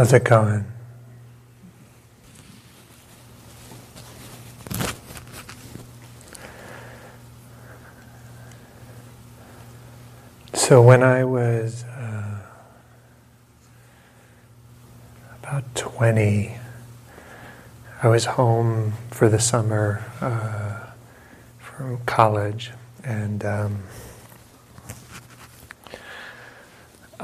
How's 0.00 0.14
it 0.14 0.24
going? 0.24 0.64
So, 10.54 10.80
when 10.80 11.02
I 11.02 11.24
was 11.24 11.84
uh, 11.84 12.38
about 15.42 15.74
20, 15.74 16.56
I 18.02 18.08
was 18.08 18.24
home 18.24 18.94
for 19.10 19.28
the 19.28 19.38
summer 19.38 20.02
uh, 20.22 20.92
from 21.58 21.98
college, 22.06 22.70
and 23.04 23.44
um, 23.44 23.82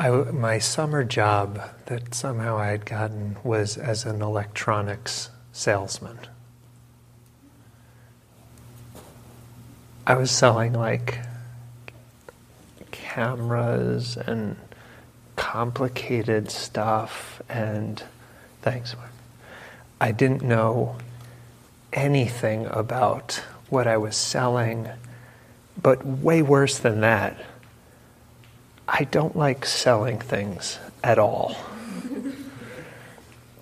I, 0.07 0.11
my 0.31 0.61
summer 0.61 1.03
job 1.03 1.61
that 1.87 2.15
somehow 2.15 2.59
I 2.59 2.69
had 2.69 2.87
gotten 2.87 3.39
was 3.43 3.77
as 3.77 4.05
an 4.05 4.23
electronics 4.23 5.31
salesman. 5.53 6.21
I 10.07 10.15
was 10.15 10.31
selling 10.31 10.75
like 10.75 11.19
cameras 12.93 14.17
and 14.17 14.57
complicated 15.35 16.53
stuff 16.53 17.43
and 17.49 18.01
thanks. 18.63 18.95
I 20.01 20.13
didn't 20.13 20.43
know 20.43 20.99
anything 21.93 22.67
about 22.67 23.43
what 23.71 23.89
I 23.89 23.97
was 23.97 24.15
selling, 24.15 24.89
but 25.83 26.07
way 26.07 26.43
worse 26.43 26.79
than 26.79 27.01
that 27.01 27.45
I 28.89 29.05
don't 29.05 29.37
like 29.37 29.67
selling 29.67 30.21
things 30.21 30.79
at 31.03 31.19
all. 31.19 31.57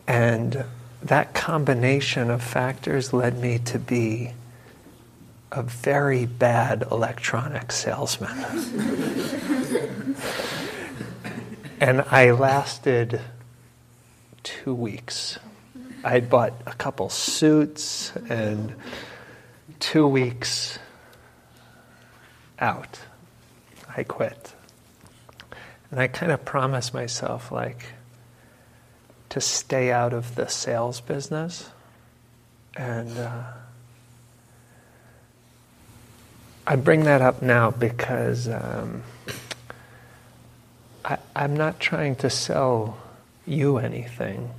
and 0.07 0.65
that 1.03 1.35
combination 1.35 2.31
of 2.31 2.43
factors 2.43 3.13
led 3.13 3.39
me 3.39 3.59
to 3.59 3.79
be 3.79 4.33
a 5.53 5.63
very 5.63 6.27
bad 6.27 6.85
electronic 6.91 7.73
salesman. 7.73 8.37
and 11.81 12.03
I 12.11 12.33
lasted 12.33 13.21
two 14.43 14.75
weeks. 14.75 15.39
I 16.03 16.21
bought 16.21 16.53
a 16.67 16.73
couple 16.73 17.09
suits 17.09 18.13
and 18.29 18.75
two 19.81 20.07
weeks 20.07 20.79
out. 22.59 23.01
I 23.97 24.03
quit. 24.03 24.55
And 25.95 26.01
I 26.03 26.09
kind 26.09 26.33
of 26.33 26.45
promise 26.45 26.93
myself, 26.93 27.53
like, 27.53 27.87
to 29.29 29.41
stay 29.41 29.93
out 29.93 30.13
of 30.13 30.35
the 30.35 30.49
sales 30.49 31.01
business. 31.01 31.71
And 32.77 33.17
uh, 33.17 33.45
I 36.67 36.75
bring 36.75 37.05
that 37.05 37.23
up 37.23 37.43
now 37.43 37.71
because 37.71 38.49
um, 38.49 39.05
I, 41.05 41.19
I'm 41.37 41.57
not 41.57 41.79
trying 41.79 42.17
to 42.17 42.29
sell 42.29 42.99
you 43.47 43.79
anything. 43.79 44.51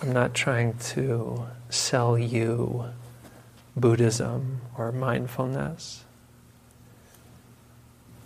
I'm 0.00 0.12
not 0.12 0.34
trying 0.34 0.78
to 0.94 1.48
sell 1.68 2.16
you 2.16 2.84
Buddhism 3.74 4.60
or 4.76 4.92
mindfulness 4.92 6.04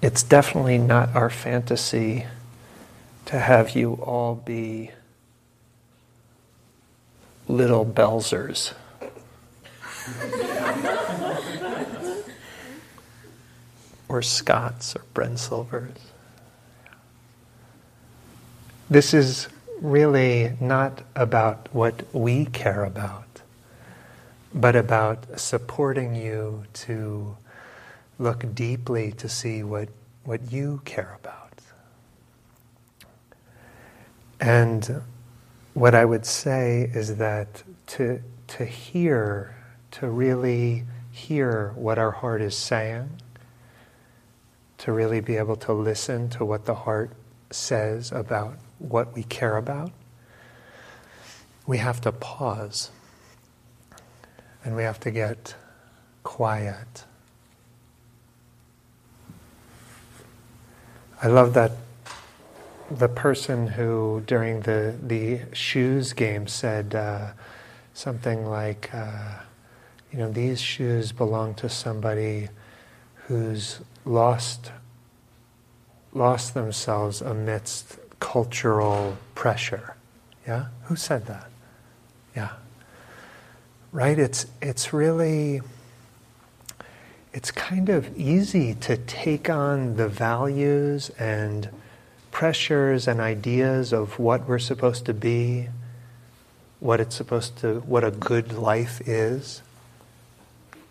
it's 0.03 0.25
definitely 0.25 0.79
not 0.79 1.15
our 1.15 1.31
fantasy 1.31 2.27
to 3.25 3.39
have 3.39 3.71
you 3.77 3.95
all 3.95 4.35
be 4.35 4.91
little 7.47 7.87
Belzers. 7.87 8.75
or 14.09 14.21
Scots 14.21 14.95
or 14.95 15.03
Brensilvers. 15.15 15.97
This 18.91 19.15
is 19.15 19.49
really 19.81 20.55
not 20.61 21.03
about 21.17 21.69
what 21.73 22.03
we 22.13 22.45
care 22.45 22.85
about, 22.85 23.41
but 24.53 24.77
about 24.77 25.41
supporting 25.41 26.15
you 26.15 26.65
to 26.75 27.37
look 28.23 28.55
deeply 28.55 29.13
to 29.13 29.29
see 29.29 29.63
what, 29.63 29.89
what 30.25 30.53
you 30.53 30.81
care 30.85 31.19
about. 31.21 31.59
And 34.41 35.03
what 35.75 35.95
I 35.95 36.05
would 36.05 36.27
say 36.27 36.91
is 36.95 37.17
that 37.17 37.63
to, 37.89 38.21
to 38.49 38.65
hear, 38.65 39.55
to 39.93 40.09
really 40.09 40.85
hear 41.11 41.73
what 41.77 41.99
our 41.99 42.11
heart 42.11 42.43
is 42.43 42.57
saying, 42.57 43.09
to 44.79 44.93
really 44.93 45.21
be 45.21 45.37
able 45.37 45.57
to 45.57 45.73
listen 45.73 46.29
to 46.31 46.45
what 46.45 46.65
the 46.65 46.75
heart 46.75 47.13
says 47.51 48.11
about 48.11 48.57
what 48.79 49.15
we 49.15 49.23
care 49.23 49.57
about, 49.57 49.93
we 51.67 51.79
have 51.79 52.01
to 52.01 52.11
pause 52.11 52.91
and 54.65 54.75
we 54.75 54.83
have 54.83 54.99
to 55.01 55.11
get 55.11 55.55
quiet 56.25 57.05
I 61.25 61.29
love 61.29 61.55
that 61.55 61.71
the 62.91 63.09
person 63.09 63.69
who 63.69 64.25
during 64.27 64.63
the 64.63 64.97
the 65.01 65.43
shoes 65.53 66.13
game 66.13 66.49
said 66.49 66.97
uh, 66.97 67.31
something 67.95 68.45
like, 68.45 68.91
uh, 68.93 69.37
you 70.11 70.19
know, 70.19 70.33
these 70.33 70.61
shoes 70.61 71.13
belong 71.13 71.55
to 71.55 71.69
somebody 71.69 72.49
who's 73.29 73.79
lost 74.05 74.73
lost 76.13 76.55
themselves 76.55 77.23
amidst 77.23 77.99
cultural 78.19 79.17
pressure. 79.37 79.95
Yeah, 80.45 80.67
who 80.87 80.97
said 80.97 81.27
that? 81.27 81.49
Yeah, 82.35 82.55
right. 83.93 84.19
It's 84.19 84.47
it's 84.61 84.93
really 84.93 85.61
it's 87.33 87.51
kind 87.51 87.89
of 87.89 88.17
easy 88.19 88.75
to 88.75 88.97
take 88.97 89.49
on 89.49 89.97
the 89.97 90.09
values 90.09 91.11
and 91.19 91.71
pressures 92.31 93.09
and 93.09 93.21
ideas 93.21 93.93
of 93.93 94.19
what 94.19 94.47
we're 94.47 94.59
supposed 94.59 95.07
to 95.07 95.15
be, 95.15 95.69
what 96.81 97.01
it's 97.01 97.17
supposed 97.17 97.57
to, 97.59 97.81
what 97.81 98.05
a 98.05 98.11
good 98.11 98.53
life 98.53 99.01
is. 99.07 99.63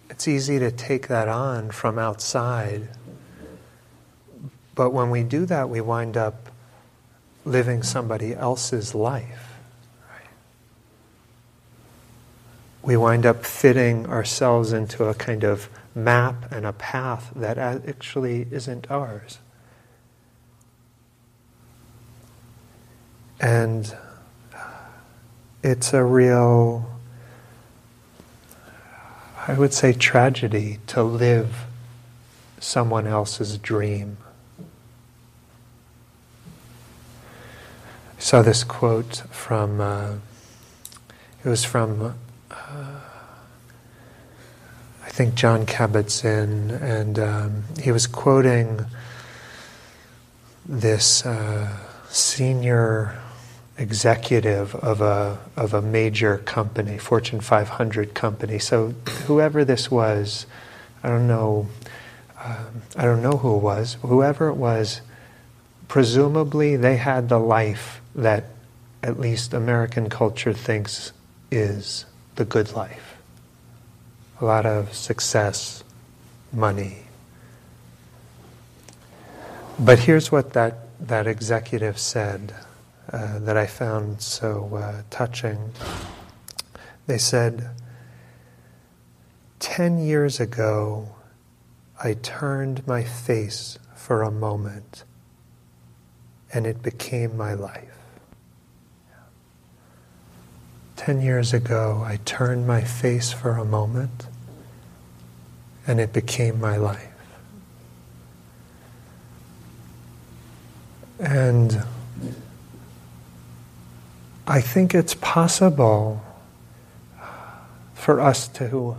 It's 0.09 0.27
easy 0.27 0.57
to 0.59 0.71
take 0.71 1.07
that 1.09 1.27
on 1.27 1.71
from 1.71 1.99
outside. 1.99 2.89
But 4.73 4.91
when 4.91 5.09
we 5.11 5.23
do 5.23 5.45
that, 5.45 5.69
we 5.69 5.79
wind 5.79 6.17
up 6.17 6.49
living 7.45 7.83
somebody 7.83 8.33
else's 8.33 8.95
life. 8.95 9.47
We 12.83 12.97
wind 12.97 13.27
up 13.27 13.45
fitting 13.45 14.07
ourselves 14.07 14.73
into 14.73 15.05
a 15.05 15.13
kind 15.13 15.43
of 15.43 15.69
map 15.93 16.51
and 16.51 16.65
a 16.65 16.73
path 16.73 17.31
that 17.35 17.57
actually 17.57 18.47
isn't 18.51 18.89
ours. 18.89 19.39
And 23.39 23.93
it's 25.63 25.93
a 25.93 26.03
real, 26.03 26.89
I 29.47 29.53
would 29.53 29.73
say, 29.73 29.93
tragedy 29.93 30.79
to 30.87 31.03
live 31.03 31.65
someone 32.59 33.07
else's 33.07 33.57
dream. 33.57 34.17
I 38.17 38.19
saw 38.19 38.43
this 38.43 38.63
quote 38.63 39.23
from, 39.31 39.81
uh, 39.81 40.13
it 41.43 41.49
was 41.49 41.63
from 41.63 42.15
I 45.11 45.13
think 45.13 45.35
Jon 45.35 45.65
Kabat-Zinn, 45.65 46.71
and 46.71 47.19
um, 47.19 47.63
he 47.81 47.91
was 47.91 48.07
quoting 48.07 48.85
this 50.65 51.25
uh, 51.25 51.77
senior 52.07 53.19
executive 53.77 54.73
of 54.73 55.01
a 55.01 55.37
of 55.57 55.73
a 55.73 55.81
major 55.81 56.37
company, 56.37 56.97
Fortune 56.97 57.41
500 57.41 58.13
company. 58.13 58.57
So 58.57 58.93
whoever 59.27 59.65
this 59.65 59.91
was, 59.91 60.45
I 61.03 61.09
don't 61.09 61.27
know, 61.27 61.67
um, 62.41 62.83
I 62.95 63.03
don't 63.03 63.21
know 63.21 63.35
who 63.35 63.57
it 63.57 63.61
was. 63.61 63.97
Whoever 64.03 64.47
it 64.47 64.55
was, 64.55 65.01
presumably 65.89 66.77
they 66.77 66.95
had 66.95 67.27
the 67.27 67.37
life 67.37 67.99
that 68.15 68.45
at 69.03 69.19
least 69.19 69.53
American 69.53 70.09
culture 70.09 70.53
thinks 70.53 71.11
is 71.51 72.05
the 72.37 72.45
good 72.45 72.71
life 72.71 73.10
a 74.41 74.45
lot 74.45 74.65
of 74.65 74.93
success, 74.93 75.83
money. 76.51 76.97
But 79.79 79.99
here's 79.99 80.31
what 80.31 80.53
that, 80.53 80.79
that 80.99 81.27
executive 81.27 81.99
said 81.99 82.53
uh, 83.13 83.39
that 83.39 83.55
I 83.55 83.67
found 83.67 84.21
so 84.21 84.75
uh, 84.75 85.03
touching. 85.09 85.71
They 87.07 87.17
said, 87.17 87.69
Ten 89.59 89.99
years 89.99 90.39
ago, 90.39 91.09
I 92.03 92.13
turned 92.15 92.85
my 92.87 93.03
face 93.03 93.77
for 93.95 94.23
a 94.23 94.31
moment 94.31 95.03
and 96.51 96.65
it 96.65 96.81
became 96.81 97.37
my 97.37 97.53
life. 97.53 98.00
Ten 101.03 101.19
years 101.19 101.51
ago, 101.51 102.03
I 102.05 102.19
turned 102.25 102.67
my 102.67 102.81
face 102.83 103.33
for 103.33 103.53
a 103.53 103.65
moment 103.65 104.27
and 105.87 105.99
it 105.99 106.13
became 106.13 106.61
my 106.61 106.77
life. 106.77 107.11
And 111.19 111.83
I 114.45 114.61
think 114.61 114.93
it's 114.93 115.15
possible 115.15 116.23
for 117.95 118.21
us 118.21 118.47
to 118.49 118.95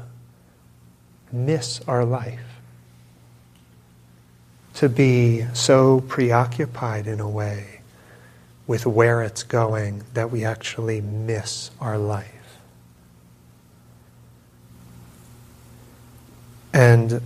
miss 1.30 1.82
our 1.86 2.04
life, 2.04 2.58
to 4.74 4.88
be 4.88 5.46
so 5.52 6.00
preoccupied 6.00 7.06
in 7.06 7.20
a 7.20 7.28
way 7.28 7.81
with 8.72 8.86
where 8.86 9.20
it's 9.20 9.42
going 9.42 10.02
that 10.14 10.30
we 10.30 10.46
actually 10.46 10.98
miss 10.98 11.70
our 11.78 11.98
life. 11.98 12.56
And 16.72 17.20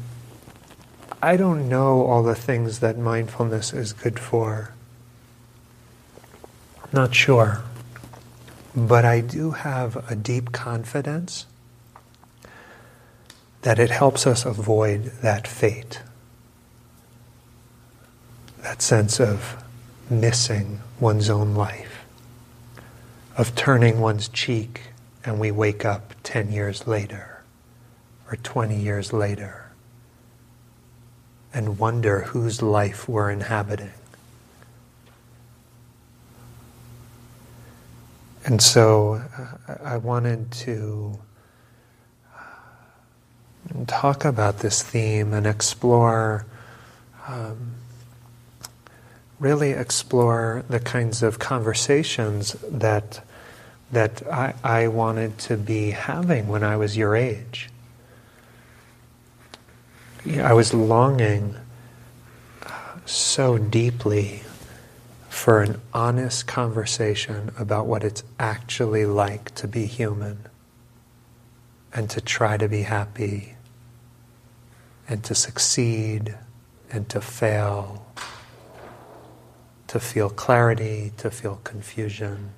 I 1.23 1.37
don't 1.37 1.69
know 1.69 2.05
all 2.05 2.25
the 2.25 2.35
things 2.35 2.81
that 2.81 2.99
mindfulness 2.99 3.73
is 3.73 3.93
good 3.93 4.19
for. 4.19 4.75
Not 6.93 7.15
sure. 7.15 7.63
But 8.75 9.05
I 9.05 9.21
do 9.21 9.53
have 9.53 10.11
a 10.11 10.17
deep 10.17 10.51
confidence 10.51 11.47
that 13.63 13.79
it 13.79 13.91
helps 13.91 14.27
us 14.27 14.45
avoid 14.45 15.13
that 15.23 15.47
fate, 15.47 16.03
that 18.63 18.83
sense 18.83 19.21
of 19.21 19.63
missing 20.11 20.81
one's 21.01 21.29
own 21.29 21.55
life, 21.55 22.05
of 23.37 23.55
turning 23.55 24.01
one's 24.01 24.29
cheek 24.29 24.81
and 25.25 25.41
we 25.41 25.51
wake 25.51 25.85
up 25.85 26.15
10 26.23 26.53
years 26.53 26.87
later 26.87 27.43
or 28.31 28.37
20 28.37 28.77
years 28.77 29.13
later 29.13 29.71
and 31.53 31.79
wonder 31.79 32.21
whose 32.21 32.61
life 32.61 33.09
we're 33.09 33.31
inhabiting. 33.31 33.93
And 38.45 38.61
so 38.61 39.23
uh, 39.67 39.75
I 39.83 39.97
wanted 39.97 40.53
to 40.53 41.19
uh, 42.33 42.43
talk 43.87 44.25
about 44.25 44.59
this 44.59 44.83
theme 44.83 45.33
and 45.33 45.47
explore, 45.47 46.47
um, 47.27 47.76
really 49.39 49.71
explore 49.71 50.65
the 50.69 50.81
kinds 50.81 51.23
of 51.23 51.39
conversations 51.39 52.53
that 52.71 53.23
that 53.93 54.27
I, 54.27 54.55
I 54.65 54.89
wanted 54.89 55.39
to 55.39 55.57
be 55.57 55.93
having 55.93 56.49
when 56.49 56.65
I 56.65 56.77
was 56.77 56.97
your 56.97 57.15
age. 57.15 57.71
I 60.27 60.53
was 60.55 60.75
longing 60.75 61.55
so 63.05 63.59
deeply 63.59 64.43
for 65.29 65.63
an 65.63 65.81
honest 65.95 66.49
conversation 66.49 67.53
about 67.57 67.87
what 67.87 68.03
it's 68.03 68.25
actually 68.41 69.07
like 69.07 69.55
to 69.55 69.69
be 69.69 69.87
human 69.87 70.39
and 71.95 72.11
to 72.11 72.21
try 72.21 72.57
to 72.57 72.69
be 72.69 72.83
happy 72.83 73.55
and 75.09 75.23
to 75.23 75.35
succeed 75.35 76.35
and 76.91 77.09
to 77.09 77.21
fail, 77.21 78.05
to 79.89 80.01
feel 80.01 80.31
clarity, 80.31 81.13
to 81.19 81.31
feel 81.31 81.61
confusion. 81.65 82.51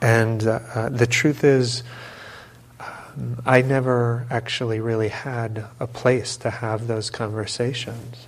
And 0.00 0.46
uh, 0.46 0.60
uh, 0.74 0.88
the 0.90 1.06
truth 1.06 1.44
is, 1.44 1.82
um, 2.78 3.40
I 3.46 3.62
never 3.62 4.26
actually 4.30 4.78
really 4.78 5.08
had 5.08 5.66
a 5.80 5.86
place 5.86 6.36
to 6.38 6.50
have 6.50 6.86
those 6.86 7.08
conversations. 7.10 8.26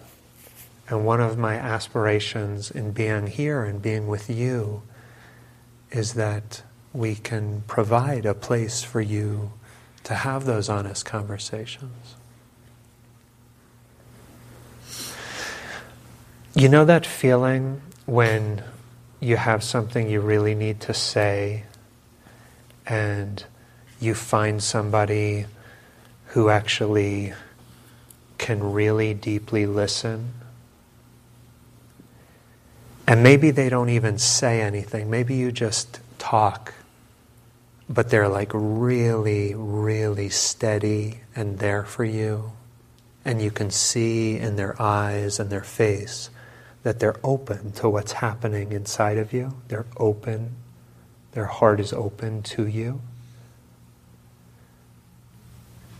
And 0.88 1.04
one 1.04 1.20
of 1.20 1.36
my 1.36 1.56
aspirations 1.56 2.70
in 2.70 2.92
being 2.92 3.26
here 3.26 3.64
and 3.64 3.82
being 3.82 4.06
with 4.06 4.30
you 4.30 4.82
is 5.90 6.14
that 6.14 6.62
we 6.92 7.14
can 7.14 7.62
provide 7.66 8.24
a 8.24 8.34
place 8.34 8.82
for 8.82 9.00
you 9.00 9.52
to 10.04 10.14
have 10.14 10.44
those 10.44 10.68
honest 10.68 11.04
conversations. 11.04 12.14
You 16.56 16.70
know 16.70 16.86
that 16.86 17.04
feeling 17.04 17.82
when 18.06 18.64
you 19.20 19.36
have 19.36 19.62
something 19.62 20.08
you 20.08 20.22
really 20.22 20.54
need 20.54 20.80
to 20.80 20.94
say 20.94 21.64
and 22.86 23.44
you 24.00 24.14
find 24.14 24.62
somebody 24.62 25.44
who 26.28 26.48
actually 26.48 27.34
can 28.38 28.72
really 28.72 29.12
deeply 29.12 29.66
listen 29.66 30.32
and 33.06 33.22
maybe 33.22 33.50
they 33.50 33.68
don't 33.68 33.90
even 33.90 34.16
say 34.16 34.62
anything. 34.62 35.10
Maybe 35.10 35.34
you 35.34 35.52
just 35.52 36.00
talk, 36.18 36.72
but 37.86 38.08
they're 38.08 38.28
like 38.28 38.50
really, 38.54 39.54
really 39.54 40.30
steady 40.30 41.20
and 41.34 41.58
there 41.58 41.84
for 41.84 42.06
you. 42.06 42.52
And 43.26 43.42
you 43.42 43.50
can 43.50 43.70
see 43.70 44.38
in 44.38 44.56
their 44.56 44.80
eyes 44.80 45.38
and 45.38 45.50
their 45.50 45.62
face 45.62 46.30
that 46.86 47.00
they're 47.00 47.18
open 47.24 47.72
to 47.72 47.88
what's 47.88 48.12
happening 48.12 48.70
inside 48.70 49.18
of 49.18 49.32
you. 49.32 49.52
They're 49.66 49.86
open. 49.96 50.54
Their 51.32 51.46
heart 51.46 51.80
is 51.80 51.92
open 51.92 52.44
to 52.44 52.64
you. 52.64 53.00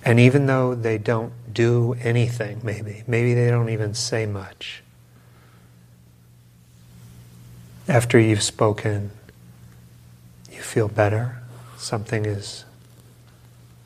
And 0.05 0.21
even 0.21 0.47
though 0.47 0.77
they 0.77 0.97
don't 0.97 1.33
do 1.53 1.95
anything, 1.95 2.61
maybe, 2.63 3.03
maybe 3.09 3.35
they 3.35 3.51
don't 3.51 3.69
even 3.69 3.95
say 3.95 4.27
much, 4.27 4.85
after 7.89 8.17
you've 8.17 8.45
spoken, 8.45 9.11
you 10.53 10.61
feel 10.61 10.87
better. 10.87 11.43
Something 11.79 12.27
is, 12.27 12.65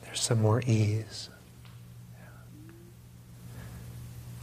there's 0.03 0.21
some 0.21 0.39
more 0.39 0.61
ease. 0.67 1.29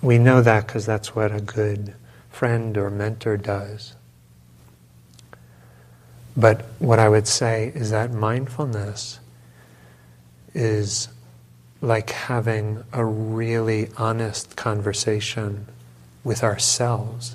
We 0.02 0.18
know 0.18 0.42
that 0.42 0.66
because 0.66 0.86
that's 0.86 1.14
what 1.14 1.32
a 1.32 1.40
good 1.40 1.94
friend 2.38 2.78
or 2.78 2.88
mentor 2.88 3.36
does. 3.36 3.96
But 6.36 6.66
what 6.78 7.00
I 7.00 7.08
would 7.08 7.26
say 7.26 7.72
is 7.74 7.90
that 7.90 8.12
mindfulness 8.12 9.18
is 10.54 11.08
like 11.80 12.10
having 12.10 12.84
a 12.92 13.04
really 13.04 13.88
honest 13.96 14.54
conversation 14.54 15.66
with 16.22 16.44
ourselves 16.44 17.34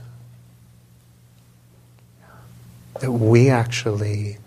that 3.02 3.12
we 3.12 3.50
actually 3.50 4.38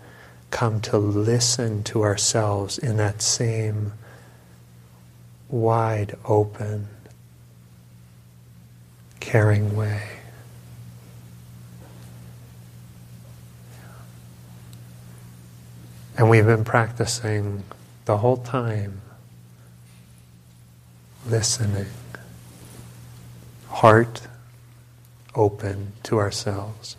come 0.49 0.81
to 0.81 0.97
listen 0.97 1.83
to 1.83 2.01
ourselves 2.01 2.79
in 2.79 2.97
that 2.97 3.21
same 3.21 3.93
wide 5.49 6.17
open, 6.25 6.87
caring 9.19 9.75
way. 9.75 10.16
And 16.17 16.31
we've 16.31 16.47
been 16.47 16.63
practicing 16.63 17.63
the 18.05 18.17
whole 18.17 18.37
time 18.37 19.01
listening, 21.27 21.85
heart 23.67 24.21
open 25.35 25.93
to 26.03 26.17
ourselves. 26.17 26.97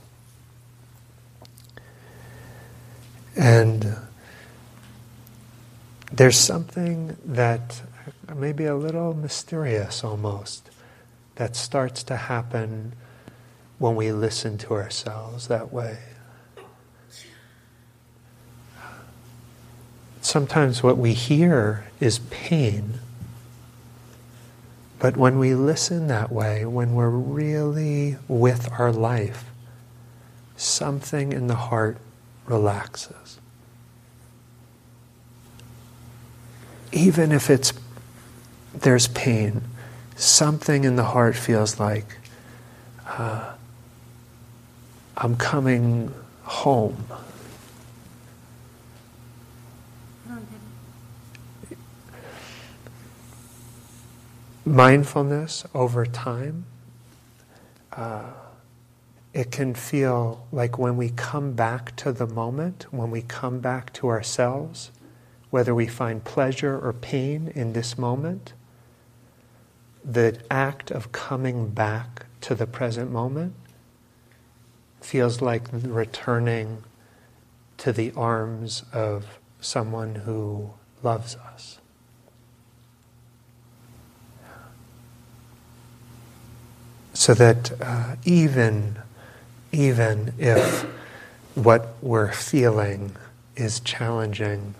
And 3.34 3.96
there's 6.12 6.38
something 6.38 7.16
that 7.24 7.82
maybe 8.36 8.66
a 8.66 8.76
little 8.76 9.14
mysterious 9.14 10.04
almost 10.04 10.70
that 11.34 11.56
starts 11.56 12.04
to 12.04 12.16
happen 12.16 12.92
when 13.78 13.96
we 13.96 14.12
listen 14.12 14.58
to 14.58 14.74
ourselves 14.74 15.48
that 15.48 15.72
way. 15.72 15.98
Sometimes 20.28 20.82
what 20.82 20.98
we 20.98 21.14
hear 21.14 21.86
is 22.00 22.18
pain, 22.28 23.00
But 24.98 25.16
when 25.16 25.38
we 25.38 25.54
listen 25.54 26.08
that 26.08 26.30
way, 26.30 26.66
when 26.66 26.92
we're 26.92 27.08
really 27.08 28.18
with 28.28 28.70
our 28.78 28.92
life, 28.92 29.46
something 30.54 31.32
in 31.32 31.46
the 31.46 31.54
heart 31.54 31.96
relaxes. 32.44 33.38
Even 36.92 37.32
if 37.32 37.48
it's 37.48 37.72
there's 38.74 39.08
pain, 39.08 39.62
something 40.14 40.84
in 40.84 40.96
the 40.96 41.04
heart 41.04 41.36
feels 41.36 41.80
like 41.80 42.18
uh, 43.06 43.54
I'm 45.16 45.36
coming 45.36 46.12
home. 46.42 47.06
Mindfulness 54.68 55.64
over 55.74 56.04
time, 56.04 56.66
uh, 57.92 58.32
it 59.32 59.50
can 59.50 59.72
feel 59.72 60.46
like 60.52 60.78
when 60.78 60.98
we 60.98 61.08
come 61.08 61.54
back 61.54 61.96
to 61.96 62.12
the 62.12 62.26
moment, 62.26 62.84
when 62.90 63.10
we 63.10 63.22
come 63.22 63.60
back 63.60 63.94
to 63.94 64.08
ourselves, 64.08 64.90
whether 65.48 65.74
we 65.74 65.86
find 65.86 66.22
pleasure 66.22 66.78
or 66.78 66.92
pain 66.92 67.50
in 67.54 67.72
this 67.72 67.96
moment, 67.96 68.52
the 70.04 70.38
act 70.50 70.90
of 70.90 71.12
coming 71.12 71.70
back 71.70 72.26
to 72.42 72.54
the 72.54 72.66
present 72.66 73.10
moment 73.10 73.54
feels 75.00 75.40
like 75.40 75.66
returning 75.72 76.84
to 77.78 77.90
the 77.90 78.12
arms 78.14 78.84
of 78.92 79.38
someone 79.62 80.14
who 80.14 80.72
loves 81.02 81.36
us. 81.36 81.78
So 87.18 87.34
that 87.34 87.72
uh, 87.82 88.14
even, 88.24 88.96
even 89.72 90.34
if 90.38 90.82
what 91.56 91.96
we're 92.00 92.30
feeling 92.30 93.16
is 93.56 93.80
challenging, 93.80 94.76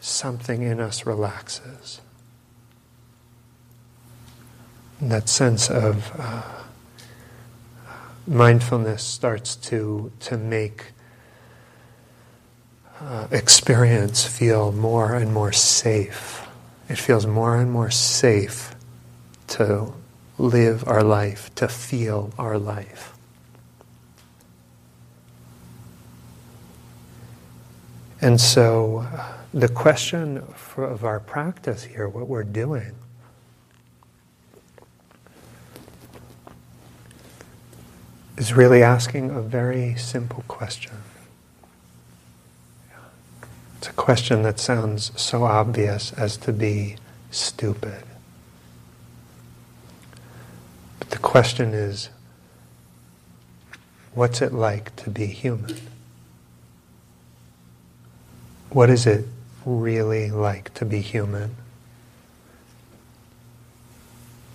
something 0.00 0.62
in 0.62 0.80
us 0.80 1.04
relaxes. 1.04 2.00
And 4.98 5.10
that 5.10 5.28
sense 5.28 5.68
of 5.68 6.10
uh, 6.18 6.42
mindfulness 8.26 9.02
starts 9.02 9.54
to, 9.56 10.10
to 10.20 10.38
make 10.38 10.92
uh, 12.98 13.26
experience 13.30 14.24
feel 14.24 14.72
more 14.72 15.14
and 15.14 15.34
more 15.34 15.52
safe. 15.52 16.48
It 16.88 16.96
feels 16.96 17.26
more 17.26 17.58
and 17.58 17.70
more 17.70 17.90
safe 17.90 18.74
to 19.48 19.92
live 20.42 20.86
our 20.88 21.02
life, 21.02 21.54
to 21.54 21.68
feel 21.68 22.32
our 22.38 22.58
life. 22.58 23.14
And 28.20 28.40
so, 28.40 29.06
uh, 29.12 29.32
the 29.54 29.68
question 29.68 30.42
for, 30.54 30.84
of 30.84 31.04
our 31.04 31.20
practice 31.20 31.84
here, 31.84 32.08
what 32.08 32.28
we're 32.28 32.44
doing, 32.44 32.94
is 38.36 38.52
really 38.52 38.82
asking 38.82 39.30
a 39.30 39.40
very 39.40 39.94
simple 39.96 40.44
question. 40.48 40.96
It's 43.78 43.88
a 43.88 43.92
question 43.92 44.42
that 44.42 44.58
sounds 44.58 45.12
so 45.20 45.44
obvious 45.44 46.12
as 46.12 46.36
to 46.38 46.52
be 46.52 46.96
stupid. 47.30 48.04
But 51.00 51.01
the 51.12 51.18
question 51.18 51.74
is 51.74 52.08
what's 54.14 54.40
it 54.40 54.52
like 54.52 54.96
to 54.96 55.10
be 55.10 55.26
human? 55.26 55.76
What 58.70 58.88
is 58.88 59.06
it 59.06 59.26
really 59.66 60.30
like 60.30 60.72
to 60.74 60.86
be 60.86 61.02
human? 61.02 61.54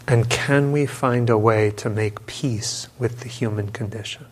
And 0.08 0.30
can 0.32 0.72
we 0.72 0.88
find 0.88 1.30
a 1.30 1.38
way 1.38 1.70
to 1.72 1.92
make 1.92 2.26
peace 2.26 2.88
with 2.98 3.20
the 3.20 3.30
human 3.30 3.70
condition? 3.72 4.26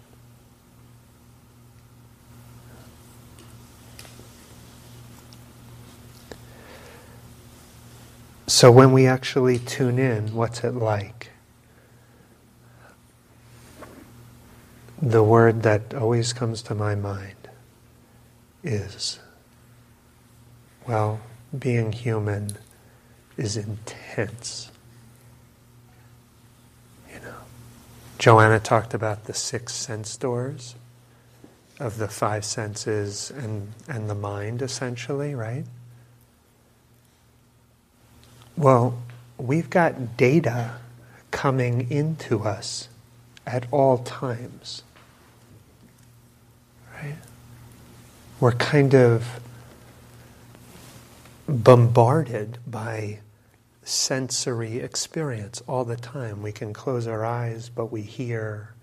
So 8.47 8.71
when 8.71 8.93
we 8.93 9.05
actually 9.05 9.59
tune 9.59 9.99
in, 9.99 10.33
what's 10.33 10.63
it 10.63 10.73
like? 10.73 11.29
The 15.05 15.23
word 15.23 15.61
that 15.61 15.93
always 15.93 16.33
comes 16.33 16.63
to 16.63 16.73
my 16.73 16.95
mind 16.95 17.47
is, 18.63 19.19
well, 20.87 21.19
being 21.55 21.91
human 21.91 22.57
is 23.37 23.55
intense. 23.55 24.71
You 27.13 27.19
know, 27.19 27.35
Joanna 28.17 28.59
talked 28.59 28.95
about 28.95 29.25
the 29.25 29.35
six 29.35 29.75
sense 29.75 30.17
doors 30.17 30.73
of 31.79 31.99
the 31.99 32.07
five 32.07 32.43
senses 32.43 33.29
and, 33.29 33.73
and 33.87 34.09
the 34.09 34.15
mind, 34.15 34.63
essentially, 34.63 35.35
right? 35.35 35.65
Well, 38.57 38.97
we've 39.37 39.69
got 39.69 40.17
data 40.17 40.77
coming 41.29 41.91
into 41.91 42.41
us 42.41 42.89
at 43.45 43.67
all 43.69 43.99
times. 43.99 44.81
Right? 47.05 47.17
We're 48.39 48.53
kind 48.53 48.95
of 48.95 49.39
bombarded 51.47 52.57
by 52.65 53.19
sensory 53.83 54.79
experience 54.79 55.61
all 55.67 55.85
the 55.85 55.95
time. 55.95 56.41
We 56.41 56.51
can 56.51 56.73
close 56.73 57.05
our 57.05 57.23
eyes, 57.23 57.69
but 57.69 57.91
we 57.91 58.01
hear. 58.01 58.73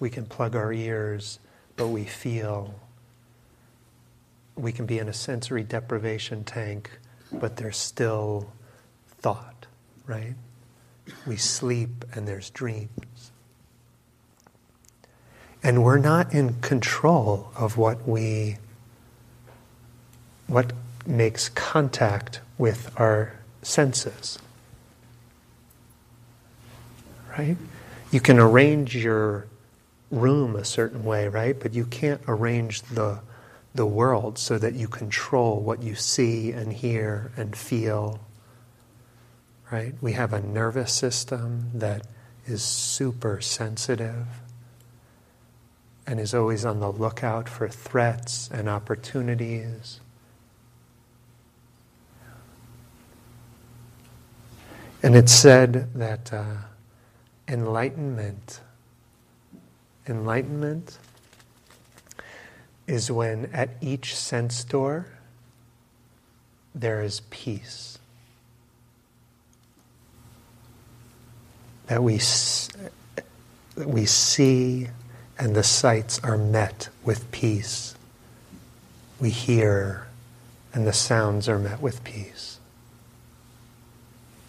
We 0.00 0.08
can 0.08 0.24
plug 0.24 0.56
our 0.56 0.72
ears, 0.72 1.38
but 1.76 1.88
we 1.88 2.04
feel. 2.04 2.74
We 4.54 4.72
can 4.72 4.86
be 4.86 4.98
in 4.98 5.08
a 5.08 5.12
sensory 5.12 5.62
deprivation 5.62 6.44
tank, 6.44 6.90
but 7.30 7.56
there's 7.56 7.76
still 7.76 8.50
thought, 9.18 9.66
right? 10.06 10.34
We 11.26 11.36
sleep 11.36 12.06
and 12.14 12.26
there's 12.26 12.48
dreams. 12.48 13.32
And 15.66 15.82
we're 15.82 15.98
not 15.98 16.32
in 16.32 16.60
control 16.60 17.50
of 17.56 17.76
what 17.76 18.06
we, 18.06 18.58
what 20.46 20.72
makes 21.04 21.48
contact 21.48 22.40
with 22.56 22.92
our 22.96 23.32
senses 23.62 24.38
right? 27.36 27.56
You 28.10 28.20
can 28.20 28.38
arrange 28.38 28.96
your 28.96 29.46
room 30.10 30.56
a 30.56 30.64
certain 30.64 31.04
way, 31.04 31.28
right? 31.28 31.58
But 31.58 31.74
you 31.74 31.84
can't 31.84 32.20
arrange 32.28 32.82
the, 32.82 33.20
the 33.74 33.86
world 33.86 34.38
so 34.38 34.58
that 34.58 34.74
you 34.74 34.88
control 34.88 35.60
what 35.60 35.82
you 35.82 35.94
see 35.94 36.52
and 36.52 36.72
hear 36.72 37.32
and 37.36 37.56
feel, 37.56 38.20
right? 39.70 39.94
We 40.00 40.12
have 40.12 40.32
a 40.32 40.40
nervous 40.40 40.92
system 40.92 41.70
that 41.74 42.06
is 42.46 42.62
super 42.62 43.40
sensitive 43.40 44.26
and 46.06 46.20
is 46.20 46.34
always 46.34 46.64
on 46.64 46.80
the 46.80 46.90
lookout 46.90 47.48
for 47.48 47.68
threats 47.68 48.48
and 48.52 48.68
opportunities. 48.68 50.00
And 55.02 55.14
it's 55.14 55.32
said 55.32 55.92
that. 55.94 56.32
Uh, 56.32 56.44
enlightenment. 57.48 58.60
Enlightenment 60.06 60.98
is 62.86 63.10
when 63.10 63.46
at 63.52 63.70
each 63.80 64.16
sense 64.16 64.62
door 64.64 65.06
there 66.74 67.02
is 67.02 67.20
peace. 67.30 67.98
That 71.86 72.02
we, 72.02 72.16
that 72.16 73.88
we 73.88 74.06
see 74.06 74.88
and 75.38 75.54
the 75.54 75.62
sights 75.62 76.20
are 76.22 76.38
met 76.38 76.88
with 77.04 77.30
peace. 77.30 77.94
We 79.20 79.30
hear 79.30 80.06
and 80.72 80.86
the 80.86 80.92
sounds 80.92 81.48
are 81.48 81.58
met 81.58 81.80
with 81.80 82.04
peace 82.04 82.58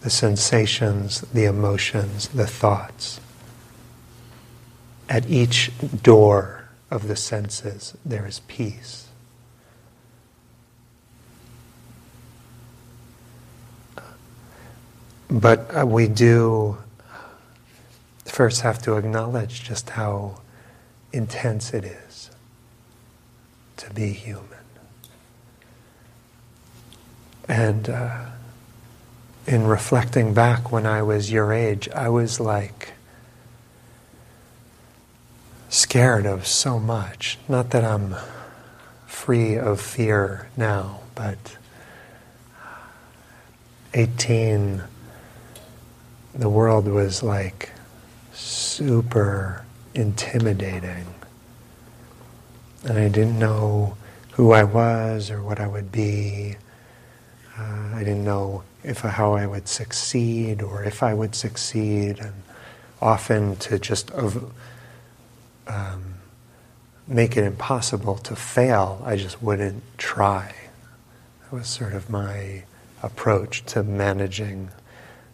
the 0.01 0.09
sensations, 0.11 1.21
the 1.33 1.45
emotions, 1.45 2.27
the 2.29 2.45
thoughts. 2.45 3.19
At 5.09 5.27
each 5.27 5.71
door 6.03 6.69
of 6.91 7.07
the 7.07 7.15
senses, 7.15 7.97
there 8.05 8.25
is 8.25 8.39
peace. 8.41 9.07
but 15.29 15.69
uh, 15.75 15.85
we 15.85 16.07
do 16.07 16.77
first 18.25 18.61
have 18.61 18.81
to 18.81 18.95
acknowledge 18.95 19.63
just 19.63 19.91
how 19.91 20.39
intense 21.11 21.73
it 21.73 21.85
is 21.85 22.31
to 23.77 23.93
be 23.93 24.11
human. 24.11 24.43
And 27.47 27.89
uh, 27.89 28.25
in 29.45 29.65
reflecting 29.65 30.33
back 30.33 30.71
when 30.71 30.85
I 30.85 31.01
was 31.01 31.31
your 31.31 31.53
age, 31.53 31.87
I 31.89 32.09
was 32.09 32.39
like 32.39 32.93
scared 35.69 36.25
of 36.25 36.45
so 36.45 36.79
much. 36.79 37.37
Not 37.47 37.69
that 37.69 37.85
I'm 37.85 38.15
free 39.05 39.57
of 39.57 39.79
fear 39.79 40.49
now, 40.57 41.01
but 41.15 41.57
18, 43.93 44.83
the 46.35 46.49
world 46.49 46.87
was 46.87 47.23
like 47.23 47.71
super 48.33 49.63
intimidating. 49.97 51.07
And 52.83 52.99
I 52.99 53.09
didn't 53.09 53.39
know 53.39 53.97
who 54.33 54.51
I 54.51 54.63
was 54.63 55.31
or 55.31 55.41
what 55.41 55.59
I 55.59 55.67
would 55.67 55.91
be. 55.91 56.55
Uh, 57.57 57.95
I 57.95 57.99
didn't 57.99 58.23
know 58.23 58.63
if 58.83 58.99
how 58.99 59.33
I 59.33 59.47
would 59.47 59.67
succeed 59.67 60.61
or 60.61 60.83
if 60.83 61.01
I 61.01 61.13
would 61.15 61.33
succeed, 61.33 62.19
and 62.19 62.33
often 63.01 63.55
to 63.57 63.79
just 63.79 64.11
um, 65.67 66.13
make 67.07 67.35
it 67.35 67.43
impossible 67.43 68.17
to 68.19 68.35
fail, 68.35 69.01
I 69.03 69.15
just 69.15 69.41
wouldn't 69.41 69.83
try. 69.97 70.53
That 71.41 71.53
was 71.53 71.67
sort 71.67 71.93
of 71.93 72.09
my 72.09 72.63
approach 73.01 73.65
to 73.65 73.81
managing 73.83 74.69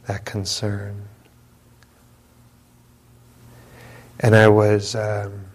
that 0.07 0.23
concern. 0.23 1.09
And 4.19 4.35
I 4.35 4.47
was, 4.47 4.95
um, 4.95 5.45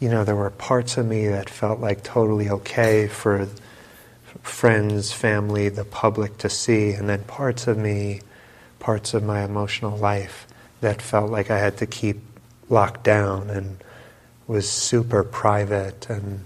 you 0.00 0.08
know, 0.08 0.24
there 0.24 0.36
were 0.36 0.50
parts 0.50 0.96
of 0.96 1.06
me 1.06 1.28
that 1.28 1.48
felt 1.50 1.80
like 1.80 2.02
totally 2.02 2.48
okay 2.50 3.06
for 3.06 3.48
friends, 4.42 5.12
family, 5.12 5.68
the 5.68 5.84
public 5.84 6.38
to 6.38 6.48
see, 6.48 6.92
and 6.92 7.08
then 7.08 7.24
parts 7.24 7.66
of 7.66 7.76
me, 7.78 8.20
parts 8.78 9.14
of 9.14 9.22
my 9.22 9.44
emotional 9.44 9.96
life 9.96 10.46
that 10.80 11.00
felt 11.00 11.30
like 11.30 11.50
I 11.50 11.58
had 11.58 11.76
to 11.78 11.86
keep 11.86 12.20
locked 12.68 13.04
down 13.04 13.50
and 13.50 13.78
was 14.46 14.68
super 14.68 15.24
private 15.24 16.08
and 16.08 16.40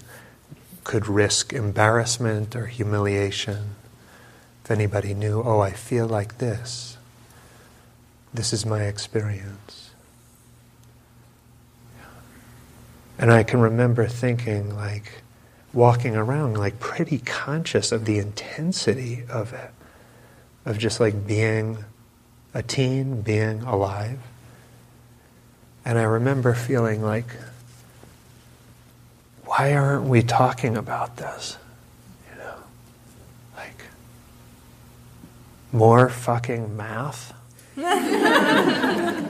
could 0.84 1.06
risk 1.06 1.52
embarrassment 1.52 2.56
or 2.56 2.66
humiliation. 2.66 3.74
If 4.64 4.70
anybody 4.70 5.14
knew, 5.14 5.42
oh, 5.42 5.60
I 5.60 5.72
feel 5.72 6.06
like 6.06 6.38
this, 6.38 6.96
this 8.32 8.52
is 8.52 8.64
my 8.64 8.84
experience. 8.84 9.79
And 13.20 13.30
I 13.30 13.42
can 13.42 13.60
remember 13.60 14.06
thinking, 14.06 14.74
like, 14.74 15.20
walking 15.74 16.16
around, 16.16 16.56
like, 16.56 16.80
pretty 16.80 17.18
conscious 17.18 17.92
of 17.92 18.06
the 18.06 18.18
intensity 18.18 19.24
of 19.28 19.52
it, 19.52 19.72
of 20.64 20.78
just 20.78 21.00
like 21.00 21.26
being 21.26 21.84
a 22.54 22.62
teen, 22.62 23.20
being 23.20 23.60
alive. 23.60 24.18
And 25.84 25.98
I 25.98 26.04
remember 26.04 26.54
feeling 26.54 27.02
like, 27.02 27.26
why 29.44 29.74
aren't 29.74 30.06
we 30.06 30.22
talking 30.22 30.78
about 30.78 31.18
this? 31.18 31.58
You 32.32 32.38
know, 32.38 32.54
like, 33.54 33.84
more 35.72 36.08
fucking 36.08 36.74
math? 36.74 37.34
you 37.76 37.82
know, 37.82 39.28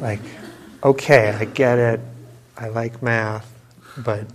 like, 0.00 0.20
like, 0.20 0.37
okay, 0.82 1.30
I 1.30 1.44
get 1.44 1.78
it. 1.78 2.00
I 2.56 2.68
like 2.68 3.02
math, 3.02 3.52
but 3.96 4.26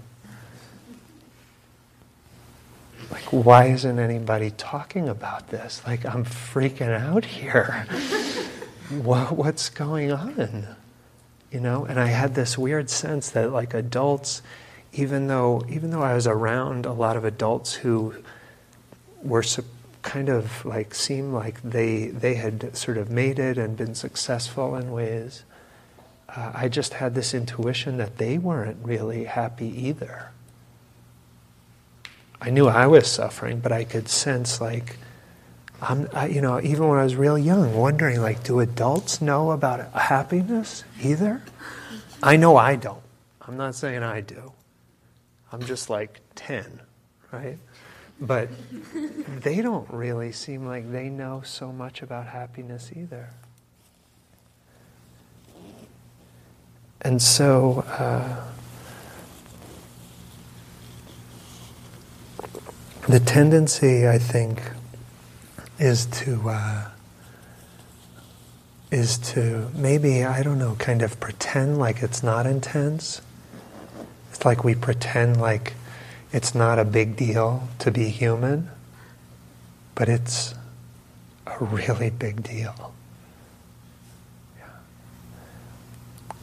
like, 3.11 3.25
why 3.31 3.65
isn't 3.65 3.99
anybody 3.99 4.51
talking 4.51 5.07
about 5.07 5.49
this? 5.49 5.81
Like, 5.85 6.05
I'm 6.05 6.25
freaking 6.25 6.97
out 6.97 7.25
here. 7.25 7.85
what, 8.89 9.33
what's 9.33 9.69
going 9.69 10.11
on? 10.11 10.67
You 11.51 11.59
know, 11.59 11.85
and 11.85 11.99
I 11.99 12.07
had 12.07 12.33
this 12.33 12.57
weird 12.57 12.89
sense 12.89 13.29
that 13.31 13.51
like 13.51 13.75
adults, 13.75 14.41
even 14.93 15.27
though 15.27 15.63
even 15.69 15.91
though 15.91 16.01
I 16.01 16.15
was 16.15 16.25
around 16.25 16.87
a 16.87 16.93
lot 16.93 17.15
of 17.15 17.25
adults 17.25 17.73
who 17.73 18.15
were 19.21 19.43
kind 20.01 20.29
of 20.29 20.65
like 20.65 20.95
seemed 20.95 21.33
like 21.33 21.61
they 21.61 22.07
they 22.07 22.33
had 22.33 22.75
sort 22.75 22.97
of 22.97 23.11
made 23.11 23.37
it 23.37 23.59
and 23.59 23.77
been 23.77 23.93
successful 23.93 24.75
in 24.75 24.91
ways, 24.91 25.43
uh, 26.35 26.51
I 26.53 26.69
just 26.69 26.95
had 26.95 27.15
this 27.15 27.33
intuition 27.33 27.97
that 27.97 28.17
they 28.17 28.37
weren't 28.37 28.77
really 28.83 29.25
happy 29.25 29.67
either. 29.87 30.31
I 32.41 32.49
knew 32.49 32.67
I 32.67 32.87
was 32.87 33.07
suffering, 33.07 33.59
but 33.59 33.71
I 33.71 33.83
could 33.83 34.09
sense 34.09 34.59
like 34.59 34.97
I'm, 35.81 36.07
I, 36.13 36.27
you 36.27 36.39
know, 36.41 36.61
even 36.61 36.87
when 36.87 36.97
I 36.97 37.03
was 37.03 37.15
real 37.15 37.37
young, 37.37 37.75
wondering 37.75 38.21
like, 38.21 38.43
do 38.43 38.61
adults 38.61 39.21
know 39.21 39.51
about 39.51 39.91
happiness 39.93 40.85
either? 41.01 41.41
I 42.21 42.37
know 42.37 42.55
I 42.55 42.77
don't. 42.77 43.01
I'm 43.41 43.57
not 43.57 43.75
saying 43.75 44.01
I 44.01 44.21
do. 44.21 44.53
I'm 45.51 45.61
just 45.63 45.89
like 45.89 46.21
10, 46.35 46.79
right? 47.33 47.57
But 48.21 48.47
they 49.41 49.61
don't 49.61 49.89
really 49.89 50.31
seem 50.31 50.65
like 50.65 50.89
they 50.89 51.09
know 51.09 51.41
so 51.43 51.73
much 51.73 52.01
about 52.01 52.27
happiness 52.27 52.91
either. 52.95 53.29
And 57.03 57.21
so, 57.21 57.83
uh, 57.87 58.43
the 63.07 63.19
tendency, 63.19 64.07
I 64.07 64.17
think, 64.17 64.61
is 65.77 66.05
to 66.05 66.49
uh, 66.49 66.89
is 68.89 69.17
to 69.17 69.69
maybe 69.75 70.23
I 70.23 70.43
don't 70.43 70.57
know, 70.57 70.75
kind 70.75 71.01
of 71.01 71.19
pretend 71.19 71.77
like 71.77 72.01
it's 72.01 72.23
not 72.23 72.45
intense. 72.45 73.21
It's 74.31 74.45
like 74.45 74.63
we 74.63 74.73
pretend 74.73 75.41
like 75.41 75.73
it's 76.31 76.55
not 76.55 76.79
a 76.79 76.85
big 76.85 77.15
deal 77.17 77.67
to 77.79 77.91
be 77.91 78.09
human, 78.09 78.69
but 79.95 80.07
it's 80.07 80.55
a 81.45 81.63
really 81.63 82.09
big 82.09 82.43
deal. 82.43 82.93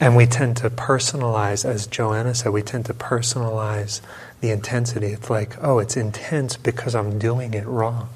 And 0.00 0.16
we 0.16 0.26
tend 0.26 0.56
to 0.58 0.70
personalize, 0.70 1.64
as 1.64 1.86
Joanna 1.86 2.34
said, 2.34 2.52
we 2.52 2.62
tend 2.62 2.86
to 2.86 2.94
personalize 2.94 4.00
the 4.40 4.50
intensity. 4.50 5.08
It's 5.08 5.30
like, 5.30 5.56
oh, 5.62 5.78
it's 5.78 5.96
intense 5.96 6.56
because 6.56 6.94
I'm 6.94 7.18
doing 7.18 7.54
it 7.54 7.66
wrong 7.66 8.08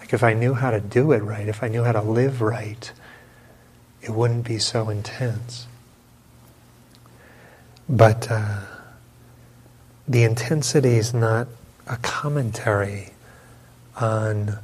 Like 0.00 0.14
if 0.14 0.22
I 0.24 0.34
knew 0.34 0.54
how 0.54 0.70
to 0.72 0.80
do 0.80 1.12
it 1.12 1.20
right, 1.22 1.48
if 1.48 1.62
I 1.62 1.68
knew 1.68 1.84
how 1.84 1.92
to 1.92 2.02
live 2.02 2.42
right, 2.42 2.92
it 4.02 4.10
wouldn't 4.10 4.46
be 4.46 4.58
so 4.58 4.90
intense. 4.90 5.66
But 7.88 8.30
uh, 8.30 8.60
the 10.08 10.24
intensity 10.24 10.96
is 10.96 11.14
not 11.14 11.48
a 11.86 11.96
commentary 11.98 13.10
on 13.96 14.58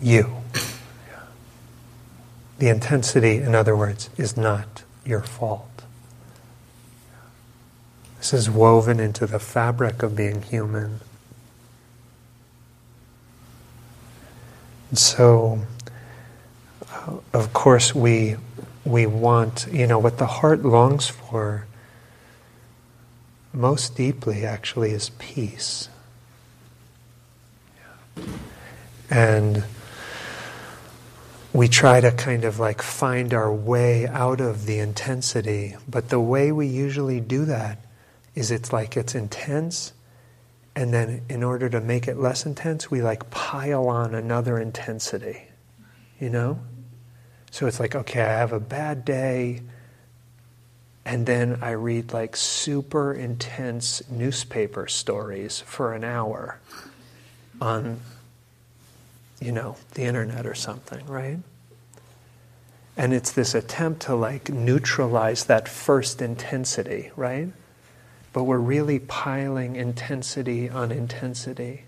you. 0.00 0.30
The 2.58 2.68
intensity, 2.68 3.38
in 3.38 3.54
other 3.54 3.76
words, 3.76 4.08
is 4.16 4.36
not 4.36 4.82
your 5.04 5.22
fault. 5.22 5.82
This 8.18 8.32
is 8.32 8.50
woven 8.50 8.98
into 8.98 9.26
the 9.26 9.38
fabric 9.38 10.02
of 10.02 10.16
being 10.16 10.42
human. 10.42 11.00
So, 14.92 15.60
uh, 16.90 17.18
of 17.32 17.52
course, 17.52 17.94
we 17.94 18.36
we 18.84 19.04
want 19.04 19.66
you 19.70 19.86
know 19.86 19.98
what 19.98 20.18
the 20.18 20.26
heart 20.26 20.64
longs 20.64 21.08
for 21.08 21.66
most 23.52 23.96
deeply 23.96 24.44
actually 24.44 24.90
is 24.90 25.10
peace. 25.18 25.88
And 29.10 29.64
we 31.56 31.68
try 31.68 32.00
to 32.00 32.12
kind 32.12 32.44
of 32.44 32.58
like 32.58 32.82
find 32.82 33.32
our 33.32 33.52
way 33.52 34.06
out 34.06 34.40
of 34.40 34.66
the 34.66 34.78
intensity, 34.78 35.76
but 35.88 36.08
the 36.10 36.20
way 36.20 36.52
we 36.52 36.66
usually 36.66 37.20
do 37.20 37.44
that 37.46 37.78
is 38.34 38.50
it's 38.50 38.72
like 38.72 38.96
it's 38.96 39.14
intense 39.14 39.92
and 40.76 40.92
then, 40.92 41.22
in 41.30 41.42
order 41.42 41.70
to 41.70 41.80
make 41.80 42.06
it 42.06 42.18
less 42.18 42.44
intense, 42.44 42.90
we 42.90 43.00
like 43.00 43.30
pile 43.30 43.88
on 43.88 44.14
another 44.14 44.58
intensity, 44.58 45.48
you 46.20 46.28
know? 46.28 46.58
So 47.50 47.66
it's 47.66 47.80
like, 47.80 47.94
okay, 47.94 48.20
I 48.20 48.38
have 48.38 48.52
a 48.52 48.60
bad 48.60 49.02
day. 49.06 49.62
and 51.06 51.24
then 51.24 51.58
I 51.62 51.70
read 51.70 52.12
like 52.12 52.36
super 52.36 53.12
intense 53.14 54.02
newspaper 54.10 54.88
stories 54.88 55.60
for 55.60 55.94
an 55.94 56.02
hour 56.02 56.58
on, 57.60 58.00
you 59.40 59.52
know, 59.52 59.76
the 59.94 60.02
internet 60.02 60.46
or 60.46 60.54
something, 60.54 61.04
right? 61.06 61.38
And 62.96 63.12
it's 63.12 63.30
this 63.30 63.54
attempt 63.54 64.02
to 64.02 64.14
like 64.14 64.48
neutralize 64.48 65.44
that 65.44 65.68
first 65.68 66.22
intensity, 66.22 67.10
right? 67.16 67.48
But 68.32 68.44
we're 68.44 68.58
really 68.58 68.98
piling 68.98 69.76
intensity 69.76 70.68
on 70.68 70.90
intensity. 70.90 71.84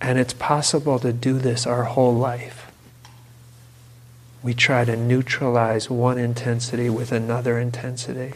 And 0.00 0.18
it's 0.18 0.32
possible 0.32 0.98
to 0.98 1.12
do 1.12 1.38
this 1.38 1.66
our 1.66 1.84
whole 1.84 2.14
life. 2.14 2.70
We 4.42 4.54
try 4.54 4.86
to 4.86 4.96
neutralize 4.96 5.90
one 5.90 6.16
intensity 6.16 6.88
with 6.88 7.12
another 7.12 7.58
intensity. 7.58 8.32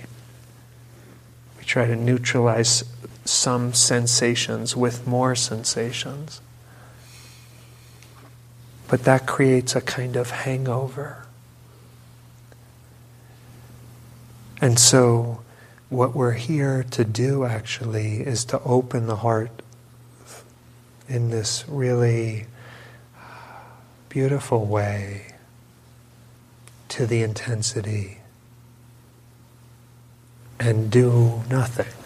We 1.56 1.64
try 1.64 1.86
to 1.86 1.96
neutralize 1.96 2.84
some 3.24 3.72
sensations 3.72 4.76
with 4.76 5.06
more 5.06 5.34
sensations. 5.34 6.40
But 8.88 9.04
that 9.04 9.26
creates 9.26 9.74
a 9.74 9.80
kind 9.80 10.16
of 10.16 10.30
hangover. 10.30 11.24
And 14.60 14.78
so, 14.78 15.42
what 15.88 16.14
we're 16.14 16.32
here 16.32 16.84
to 16.90 17.04
do 17.04 17.44
actually 17.44 18.20
is 18.20 18.44
to 18.46 18.60
open 18.62 19.06
the 19.06 19.16
heart 19.16 19.62
in 21.08 21.30
this 21.30 21.64
really 21.68 22.46
beautiful 24.08 24.64
way 24.64 25.34
to 26.88 27.06
the 27.06 27.22
intensity 27.22 28.18
and 30.58 30.90
do 30.90 31.42
nothing. 31.50 32.03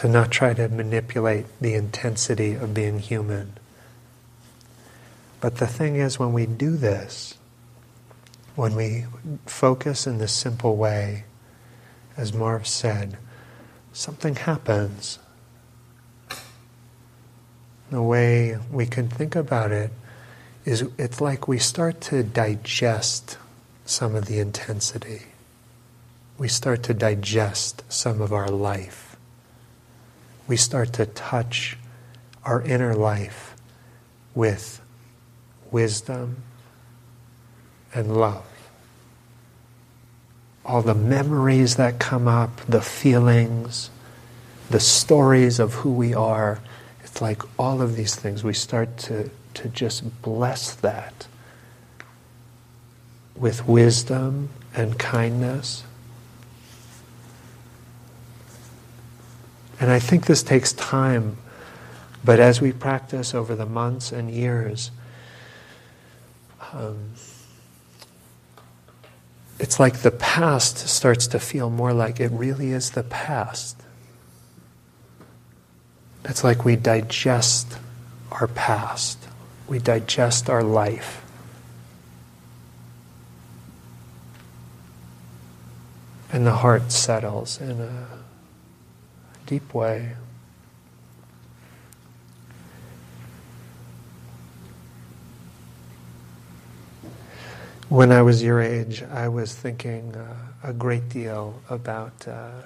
To 0.00 0.08
not 0.08 0.30
try 0.30 0.54
to 0.54 0.66
manipulate 0.70 1.44
the 1.60 1.74
intensity 1.74 2.54
of 2.54 2.72
being 2.72 3.00
human. 3.00 3.58
But 5.42 5.56
the 5.56 5.66
thing 5.66 5.96
is, 5.96 6.18
when 6.18 6.32
we 6.32 6.46
do 6.46 6.78
this, 6.78 7.36
when 8.56 8.76
we 8.76 9.04
focus 9.44 10.06
in 10.06 10.16
this 10.16 10.32
simple 10.32 10.76
way, 10.76 11.24
as 12.16 12.32
Marv 12.32 12.66
said, 12.66 13.18
something 13.92 14.36
happens. 14.36 15.18
The 17.90 18.00
way 18.00 18.56
we 18.72 18.86
can 18.86 19.10
think 19.10 19.36
about 19.36 19.70
it 19.70 19.90
is 20.64 20.88
it's 20.96 21.20
like 21.20 21.46
we 21.46 21.58
start 21.58 22.00
to 22.02 22.22
digest 22.22 23.36
some 23.84 24.14
of 24.14 24.24
the 24.24 24.38
intensity. 24.38 25.24
We 26.38 26.48
start 26.48 26.82
to 26.84 26.94
digest 26.94 27.82
some 27.92 28.22
of 28.22 28.32
our 28.32 28.48
life. 28.48 29.09
We 30.50 30.56
start 30.56 30.92
to 30.94 31.06
touch 31.06 31.78
our 32.42 32.60
inner 32.62 32.92
life 32.92 33.54
with 34.34 34.80
wisdom 35.70 36.42
and 37.94 38.16
love. 38.16 38.44
All 40.64 40.82
the 40.82 40.96
memories 40.96 41.76
that 41.76 42.00
come 42.00 42.26
up, 42.26 42.62
the 42.66 42.80
feelings, 42.80 43.90
the 44.70 44.80
stories 44.80 45.60
of 45.60 45.74
who 45.74 45.92
we 45.92 46.14
are, 46.14 46.58
it's 47.04 47.22
like 47.22 47.42
all 47.56 47.80
of 47.80 47.94
these 47.94 48.16
things, 48.16 48.42
we 48.42 48.52
start 48.52 48.98
to, 48.98 49.30
to 49.54 49.68
just 49.68 50.20
bless 50.20 50.74
that 50.74 51.28
with 53.36 53.68
wisdom 53.68 54.48
and 54.74 54.98
kindness. 54.98 55.84
And 59.80 59.90
I 59.90 59.98
think 59.98 60.26
this 60.26 60.42
takes 60.42 60.74
time, 60.74 61.38
but 62.22 62.38
as 62.38 62.60
we 62.60 62.70
practice 62.70 63.34
over 63.34 63.54
the 63.54 63.64
months 63.64 64.12
and 64.12 64.30
years, 64.30 64.90
um, 66.74 67.14
it's 69.58 69.80
like 69.80 69.98
the 69.98 70.10
past 70.10 70.76
starts 70.88 71.26
to 71.28 71.40
feel 71.40 71.70
more 71.70 71.94
like 71.94 72.20
it 72.20 72.30
really 72.30 72.72
is 72.72 72.90
the 72.90 73.02
past. 73.02 73.82
It's 76.26 76.44
like 76.44 76.64
we 76.64 76.76
digest 76.76 77.78
our 78.30 78.46
past, 78.48 79.18
we 79.66 79.78
digest 79.78 80.50
our 80.50 80.62
life. 80.62 81.24
And 86.32 86.46
the 86.46 86.56
heart 86.56 86.92
settles 86.92 87.60
in 87.60 87.80
a 87.80 88.19
deep 89.50 89.74
way. 89.74 90.12
When 97.88 98.12
I 98.12 98.22
was 98.22 98.44
your 98.44 98.60
age, 98.60 99.02
I 99.02 99.26
was 99.26 99.52
thinking 99.52 100.14
uh, 100.14 100.36
a 100.62 100.72
great 100.72 101.08
deal 101.08 101.60
about 101.68 102.28
uh, 102.28 102.62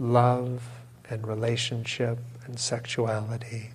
love 0.00 0.64
and 1.08 1.24
relationship 1.24 2.18
and 2.46 2.58
sexuality. 2.58 3.70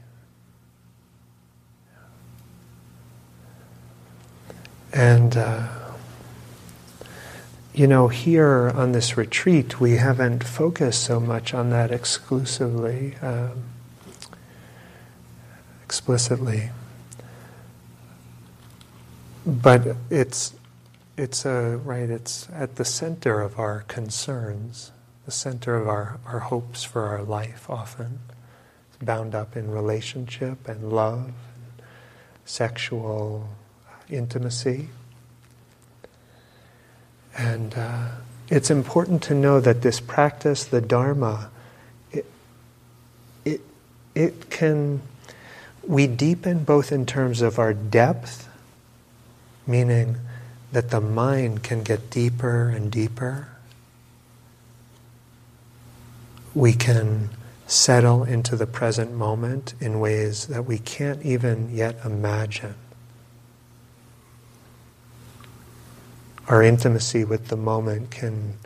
And, 4.92 5.38
uh, 5.38 5.79
you 7.80 7.88
know, 7.88 8.10
here 8.10 8.74
on 8.76 8.92
this 8.92 9.16
retreat, 9.16 9.80
we 9.80 9.96
haven't 9.96 10.44
focused 10.44 11.02
so 11.02 11.18
much 11.18 11.54
on 11.54 11.70
that 11.70 11.92
exclusively, 11.92 13.16
um, 13.22 13.64
explicitly. 15.82 16.72
But 19.46 19.96
it's 20.10 20.54
it's 21.16 21.46
a 21.46 21.78
right 21.78 22.10
it's 22.10 22.50
at 22.52 22.76
the 22.76 22.84
center 22.84 23.40
of 23.40 23.58
our 23.58 23.86
concerns 23.88 24.92
the 25.26 25.32
center 25.32 25.76
of 25.76 25.88
our, 25.88 26.20
our 26.26 26.40
hopes 26.40 26.84
for 26.84 27.04
our 27.04 27.24
life 27.24 27.70
often. 27.70 28.20
It's 28.90 29.06
bound 29.06 29.34
up 29.34 29.56
in 29.56 29.72
relationship 29.72 30.68
and 30.68 30.92
love 30.92 31.28
and 31.28 31.86
sexual 32.44 33.48
intimacy 34.10 34.90
and 37.40 37.74
uh, 37.76 38.08
it's 38.50 38.70
important 38.70 39.24
to 39.24 39.34
know 39.34 39.60
that 39.60 39.82
this 39.82 40.00
practice 40.00 40.66
the 40.66 40.82
dharma 40.82 41.50
it 42.12 42.26
it, 43.46 43.62
it 44.14 44.50
can 44.50 45.02
we 45.88 46.06
deepen 46.06 46.64
both 46.64 46.92
in 46.92 47.06
terms 47.06 47.42
of 47.42 47.58
our 47.58 47.74
depth 47.74 48.50
meaning 49.70 50.18
that 50.72 50.90
the 50.90 51.00
mind 51.00 51.64
can 51.64 51.84
get 51.84 52.10
deeper 52.10 52.70
and 52.70 52.92
deeper. 52.92 53.48
We 56.54 56.74
can 56.74 57.30
settle 57.68 58.24
into 58.24 58.56
the 58.56 58.66
present 58.66 59.14
moment 59.14 59.76
in 59.80 60.00
ways 60.00 60.48
that 60.48 60.66
we 60.66 60.80
can't 60.80 61.24
even 61.24 61.70
yet 61.74 61.98
imagine. 62.04 62.74
Our 66.50 66.64
intimacy 66.64 67.24
with 67.24 67.48
the 67.48 67.56
moment 67.56 68.10
can, 68.10 68.58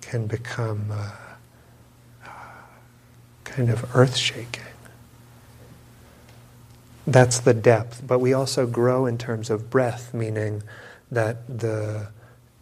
can 0.00 0.26
become 0.26 0.90
uh, 0.90 1.10
uh, 2.24 2.30
kind 3.44 3.68
of 3.68 3.94
earth 3.94 4.16
shaking. 4.16 4.62
That's 7.06 7.38
the 7.40 7.54
depth. 7.54 8.02
But 8.06 8.18
we 8.20 8.32
also 8.32 8.66
grow 8.66 9.04
in 9.06 9.18
terms 9.18 9.50
of 9.50 9.68
breadth, 9.68 10.14
meaning 10.14 10.62
that 11.10 11.58
the 11.58 12.08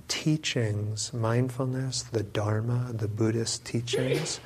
teachings, 0.08 1.12
mindfulness, 1.12 2.02
the 2.02 2.22
Dharma, 2.22 2.90
the 2.92 3.08
Buddhist 3.08 3.64
teachings, 3.64 4.40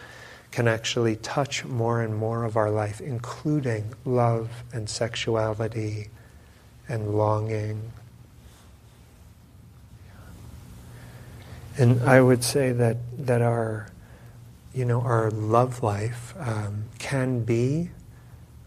can 0.51 0.69
actually 0.69 1.17
touch 1.17 1.65
more 1.65 2.03
and 2.03 2.17
more 2.17 2.45
of 2.45 2.57
our 2.57 2.71
life, 2.71 3.01
including 3.01 3.95
love 4.05 4.51
and 4.73 4.89
sexuality 4.89 6.09
and 6.89 7.15
longing. 7.15 7.93
And 11.81 12.03
I 12.03 12.21
would 12.21 12.45
say 12.45 12.73
that, 12.73 12.99
that 13.25 13.41
our, 13.41 13.89
you 14.75 14.85
know, 14.85 15.01
our 15.01 15.31
love 15.31 15.83
life 15.83 16.35
um, 16.39 16.85
can 16.99 17.43
be 17.43 17.89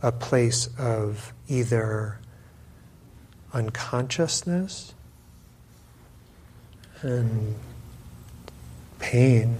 a 0.01 0.11
place 0.11 0.67
of 0.79 1.31
either 1.47 2.17
unconsciousness 3.53 4.95
and 7.03 7.53
pain, 8.97 9.59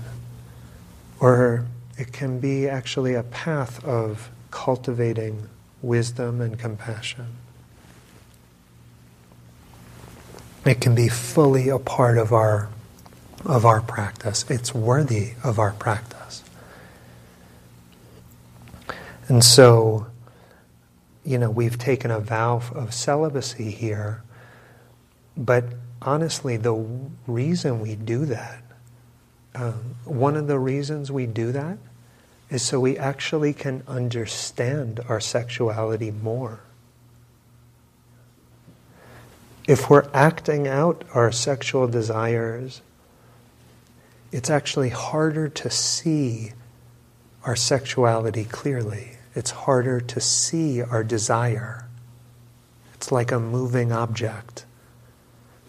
or 1.20 1.68
it 1.96 2.12
can 2.12 2.39
be 2.39 2.68
actually 2.68 3.13
a 3.13 3.22
path 3.22 3.86
of 3.86 4.32
cultivating 4.50 5.48
wisdom 5.84 6.42
and 6.42 6.58
compassion. 6.58 7.28
It 10.66 10.82
can 10.82 10.96
be 10.96 11.08
fully 11.08 11.70
a 11.70 11.78
part 11.78 12.18
of 12.18 12.34
our 12.34 12.70
of 13.46 13.66
our 13.66 13.82
practice. 13.82 14.46
It's 14.50 14.74
worthy 14.74 15.34
of 15.44 15.60
our 15.60 15.72
practice. 15.74 16.44
And 19.28 19.44
so, 19.44 20.08
you 21.26 21.38
know, 21.38 21.50
we've 21.50 21.78
taken 21.78 22.12
a 22.12 22.20
vow 22.20 22.62
of 22.74 22.94
celibacy 22.94 23.72
here, 23.72 24.22
but 25.36 25.66
honestly, 26.02 26.58
the 26.58 26.74
reason 27.28 27.80
we 27.80 27.96
do 27.96 28.26
that, 28.26 28.62
um, 29.56 29.96
one 30.06 30.36
of 30.36 30.48
the 30.48 30.60
reasons 30.60 31.12
we 31.12 31.26
do 31.26 31.52
that 31.52 31.78
is 32.50 32.62
so 32.62 32.80
we 32.80 32.98
actually 32.98 33.54
can 33.54 33.84
understand 33.88 35.00
our 35.08 35.20
sexuality 35.20 36.12
more. 36.12 36.60
If 39.66 39.90
we're 39.90 40.10
acting 40.14 40.68
out 40.68 41.06
our 41.14 41.32
sexual 41.32 41.88
desires, 41.88 42.82
it's 44.34 44.50
actually 44.50 44.89
harder 44.89 45.48
to 45.48 45.69
see 45.69 46.54
our 47.43 47.56
sexuality 47.56 48.43
clearly. 48.43 49.12
It's 49.36 49.52
harder 49.52 50.02
to 50.02 50.19
see 50.19 50.82
our 50.82 51.04
desire. 51.04 51.86
It's 52.96 53.12
like 53.12 53.32
a 53.32 53.39
moving 53.39 53.91
object. 53.91 54.65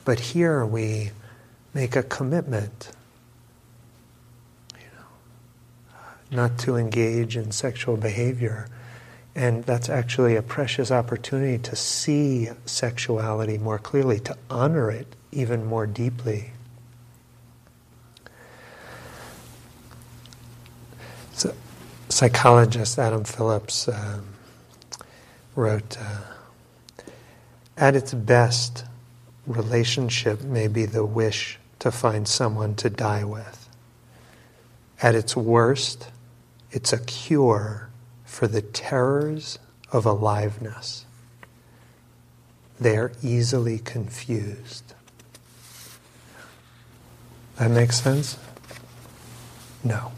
But 0.07 0.19
here 0.19 0.65
we 0.65 1.11
make 1.75 1.95
a 1.95 2.03
commitment 2.03 2.91
you 4.79 4.87
know, 4.97 5.97
not 6.31 6.59
to 6.61 6.77
engage 6.77 7.37
in 7.37 7.51
sexual 7.51 7.99
behavior. 7.99 8.69
And 9.35 9.65
that's 9.65 9.91
actually 9.91 10.37
a 10.37 10.43
precious 10.43 10.91
opportunity 10.91 11.59
to 11.65 11.77
see 11.77 12.49
sexuality 12.65 13.59
more 13.59 13.79
clearly, 13.79 14.21
to 14.21 14.39
honor 14.49 14.91
it 14.91 15.09
even 15.33 15.67
more 15.67 15.87
deeply. 15.87 16.53
So, 21.35 21.53
psychologist 22.15 22.97
Adam 22.97 23.25
Phillips 23.25 23.89
um, 23.89 24.25
wrote 25.57 25.99
uh, 26.01 26.21
At 27.77 27.97
its 27.97 28.15
best, 28.15 28.85
relationship 29.49 30.41
may 30.41 30.69
be 30.69 30.87
the 30.87 31.05
wish 31.05 31.59
to 31.81 31.91
find 31.91 32.29
someone 32.29 32.77
to 32.77 32.89
die 32.89 33.25
with. 33.25 33.69
At 35.03 35.17
its 35.17 35.37
worst, 35.37 36.09
it's 36.71 36.93
a 36.93 37.01
cure 37.01 37.91
for 38.25 38.47
the 38.47 38.63
terrors 38.63 39.59
of 39.91 40.07
aliveness. 40.07 41.07
They 42.79 42.97
are 42.97 43.11
easily 43.25 43.81
confused. 43.81 44.95
That 47.57 47.73
makes 47.73 48.01
sense? 48.01 48.39
No. 49.83 50.13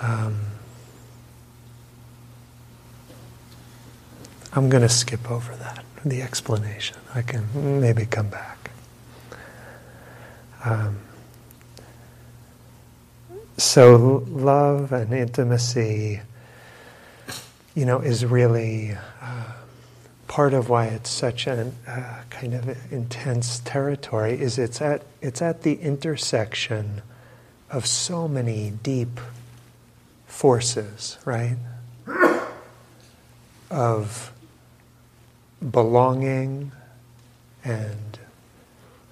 Um, 0.00 0.40
I'm 4.52 4.68
going 4.68 4.82
to 4.82 4.88
skip 4.88 5.30
over 5.30 5.54
that, 5.56 5.84
the 6.04 6.22
explanation. 6.22 6.96
I 7.14 7.22
can 7.22 7.80
maybe 7.80 8.06
come 8.06 8.28
back. 8.28 8.70
Um, 10.64 10.98
so, 13.56 14.24
love 14.28 14.92
and 14.92 15.12
intimacy, 15.12 16.20
you 17.74 17.84
know, 17.84 18.00
is 18.00 18.24
really 18.24 18.96
uh, 19.20 19.52
part 20.28 20.54
of 20.54 20.68
why 20.68 20.86
it's 20.86 21.10
such 21.10 21.46
a 21.46 21.72
uh, 21.86 22.22
kind 22.30 22.54
of 22.54 22.92
intense 22.92 23.58
territory. 23.60 24.40
Is 24.40 24.58
it's 24.58 24.80
at 24.80 25.02
it's 25.20 25.42
at 25.42 25.62
the 25.62 25.74
intersection 25.74 27.02
of 27.70 27.86
so 27.86 28.28
many 28.28 28.70
deep 28.82 29.20
forces, 30.28 31.18
right? 31.24 31.56
Of 33.70 34.32
belonging 35.72 36.70
and 37.64 38.18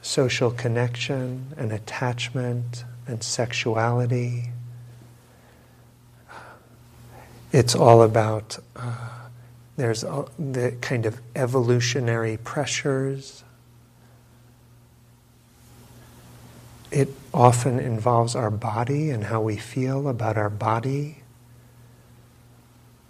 social 0.02 0.52
connection 0.52 1.52
and 1.56 1.72
attachment 1.72 2.84
and 3.08 3.22
sexuality. 3.22 4.50
It's 7.52 7.74
all 7.74 8.02
about, 8.02 8.58
uh, 8.76 9.08
there's 9.76 10.02
the 10.02 10.76
kind 10.80 11.06
of 11.06 11.20
evolutionary 11.34 12.36
pressures. 12.36 13.42
It 16.96 17.10
often 17.34 17.78
involves 17.78 18.34
our 18.34 18.50
body 18.50 19.10
and 19.10 19.24
how 19.24 19.42
we 19.42 19.58
feel 19.58 20.08
about 20.08 20.38
our 20.38 20.48
body, 20.48 21.18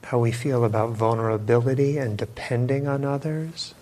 how 0.03 0.19
we 0.19 0.33
feel 0.33 0.65
about 0.65 0.91
vulnerability 0.91 1.97
and 1.97 2.19
depending 2.19 2.89
on 2.89 3.05
others, 3.05 3.75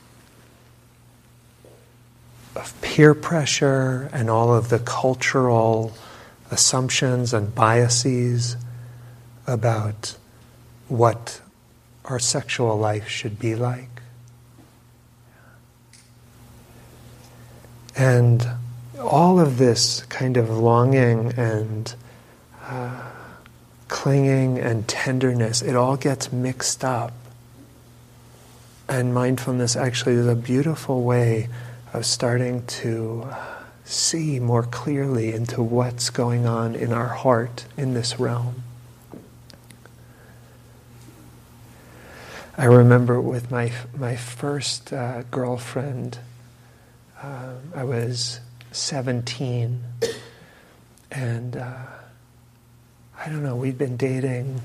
of 2.54 2.78
peer 2.82 3.14
pressure 3.14 4.10
and 4.12 4.28
all 4.28 4.52
of 4.54 4.68
the 4.68 4.78
cultural 4.78 5.94
assumptions 6.50 7.32
and 7.32 7.54
biases 7.54 8.58
about 9.46 10.18
what 10.88 11.40
our 12.04 12.18
sexual 12.18 12.76
life 12.76 13.08
should 13.08 13.38
be 13.38 13.54
like. 13.54 14.02
And 17.96 18.46
all 19.00 19.40
of 19.40 19.58
this 19.58 20.02
kind 20.04 20.36
of 20.36 20.50
longing 20.50 21.32
and 21.36 21.94
uh, 22.62 23.10
clinging 23.88 24.58
and 24.58 24.86
tenderness, 24.88 25.62
it 25.62 25.76
all 25.76 25.96
gets 25.96 26.32
mixed 26.32 26.84
up. 26.84 27.12
And 28.88 29.14
mindfulness 29.14 29.76
actually 29.76 30.14
is 30.14 30.26
a 30.26 30.36
beautiful 30.36 31.02
way 31.02 31.48
of 31.92 32.04
starting 32.04 32.66
to 32.66 33.28
see 33.84 34.40
more 34.40 34.62
clearly 34.62 35.32
into 35.32 35.62
what's 35.62 36.10
going 36.10 36.46
on 36.46 36.74
in 36.74 36.92
our 36.92 37.08
heart 37.08 37.66
in 37.76 37.94
this 37.94 38.18
realm. 38.18 38.62
I 42.56 42.66
remember 42.66 43.20
with 43.20 43.50
my 43.50 43.72
my 43.96 44.14
first 44.14 44.92
uh, 44.92 45.22
girlfriend, 45.30 46.18
uh, 47.20 47.54
I 47.74 47.82
was 47.82 48.38
17. 48.74 49.82
And 51.10 51.56
uh, 51.56 51.86
I 53.18 53.28
don't 53.28 53.42
know, 53.42 53.56
we'd 53.56 53.78
been 53.78 53.96
dating 53.96 54.60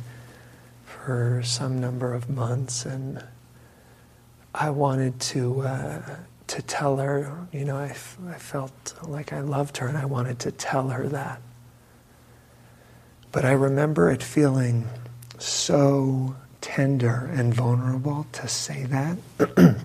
for 0.86 1.42
some 1.44 1.80
number 1.80 2.14
of 2.14 2.30
months, 2.30 2.86
and 2.86 3.24
I 4.54 4.70
wanted 4.72 5.20
to. 5.22 5.62
Uh, 5.62 6.02
to 6.50 6.64
tell 6.64 6.98
her, 6.98 7.48
you 7.52 7.64
know, 7.64 7.78
I, 7.78 7.96
I 8.28 8.40
felt 8.40 8.96
like 9.04 9.32
I 9.32 9.42
loved 9.42 9.78
her 9.78 9.88
and 9.88 9.96
I 9.96 10.06
wanted 10.06 10.40
to 10.40 10.52
tell 10.52 10.90
her 10.90 11.08
that. 11.10 11.40
But 13.32 13.46
I 13.46 13.52
remember 13.52 14.10
it 14.10 14.24
feeling 14.24 14.88
so 15.38 16.36
tender 16.62 17.30
and 17.34 17.54
vulnerable 17.54 18.26
to 18.32 18.48
say 18.48 18.84
that 18.86 19.18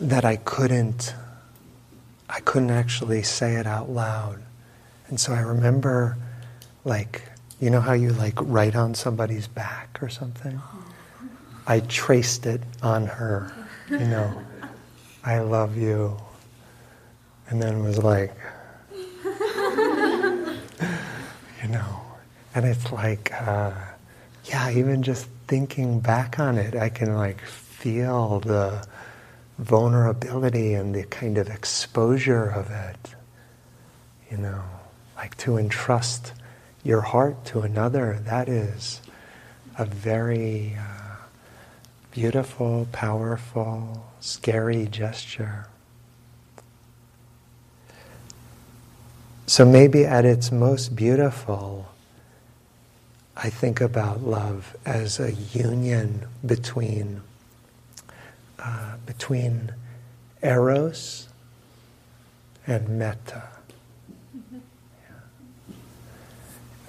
that 0.00 0.24
I 0.24 0.36
couldn't 0.36 1.14
I 2.30 2.38
couldn't 2.40 2.70
actually 2.70 3.22
say 3.24 3.56
it 3.56 3.66
out 3.66 3.90
loud. 3.90 4.40
And 5.08 5.18
so 5.18 5.32
I 5.32 5.40
remember, 5.40 6.16
like, 6.84 7.22
you 7.58 7.70
know 7.70 7.80
how 7.80 7.92
you 7.92 8.12
like 8.12 8.34
write 8.36 8.76
on 8.76 8.94
somebody's 8.94 9.48
back 9.48 9.98
or 10.00 10.08
something? 10.08 10.60
I 11.66 11.80
traced 11.80 12.46
it 12.46 12.62
on 12.82 13.06
her, 13.06 13.52
you 13.90 13.98
know, 13.98 14.32
I 15.24 15.40
love 15.40 15.76
you. 15.76 16.16
And 17.48 17.60
then 17.60 17.82
was 17.82 17.98
like, 17.98 18.32
you 21.62 21.68
know, 21.68 22.00
and 22.54 22.64
it's 22.64 22.92
like, 22.92 23.32
uh, 23.42 23.72
yeah, 24.44 24.70
even 24.70 25.02
just 25.02 25.26
thinking 25.48 25.98
back 25.98 26.38
on 26.38 26.58
it, 26.58 26.76
I 26.76 26.88
can 26.88 27.14
like 27.16 27.40
feel 27.42 28.38
the 28.40 28.86
vulnerability 29.60 30.72
and 30.72 30.94
the 30.94 31.04
kind 31.04 31.36
of 31.36 31.48
exposure 31.48 32.46
of 32.46 32.70
it. 32.70 33.14
You 34.30 34.38
know, 34.38 34.62
like 35.16 35.36
to 35.38 35.58
entrust 35.58 36.32
your 36.82 37.02
heart 37.02 37.44
to 37.46 37.60
another, 37.60 38.20
that 38.24 38.48
is 38.48 39.02
a 39.78 39.84
very 39.84 40.76
uh, 40.78 41.16
beautiful, 42.10 42.88
powerful, 42.90 44.06
scary 44.20 44.86
gesture. 44.86 45.66
So 49.46 49.66
maybe 49.66 50.04
at 50.04 50.24
its 50.24 50.50
most 50.50 50.96
beautiful, 50.96 51.88
I 53.36 53.50
think 53.50 53.80
about 53.80 54.22
love 54.22 54.76
as 54.86 55.20
a 55.20 55.32
union 55.32 56.26
between 56.46 57.20
uh, 58.62 58.96
between 59.06 59.72
eros 60.42 61.28
and 62.66 62.88
metta. 62.88 63.42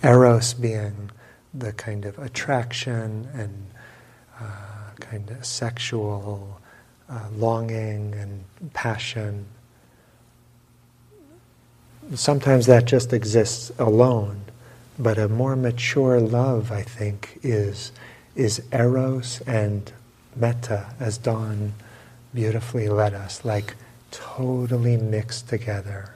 Eros 0.04 0.54
being 0.54 1.12
the 1.54 1.72
kind 1.74 2.06
of 2.06 2.18
attraction 2.18 3.28
and 3.34 3.68
uh, 4.40 4.46
kind 5.00 5.30
of 5.30 5.46
sexual 5.46 6.60
uh, 7.10 7.28
longing 7.36 8.16
and 8.16 8.44
passion. 8.74 9.46
Sometimes 12.16 12.66
that 12.66 12.86
just 12.86 13.14
exists 13.14 13.72
alone, 13.78 14.42
but 14.98 15.18
a 15.18 15.28
more 15.28 15.56
mature 15.56 16.20
love, 16.20 16.72
I 16.72 16.82
think, 16.82 17.40
is 17.44 17.92
is 18.36 18.64
eros 18.72 19.42
and 19.46 19.92
metta, 20.36 20.94
as 21.00 21.17
Dawn 21.17 21.74
beautifully 22.34 22.89
led 22.89 23.13
us, 23.13 23.44
like 23.44 23.76
totally 24.12 24.98
mixed 24.98 25.50
together. 25.50 26.15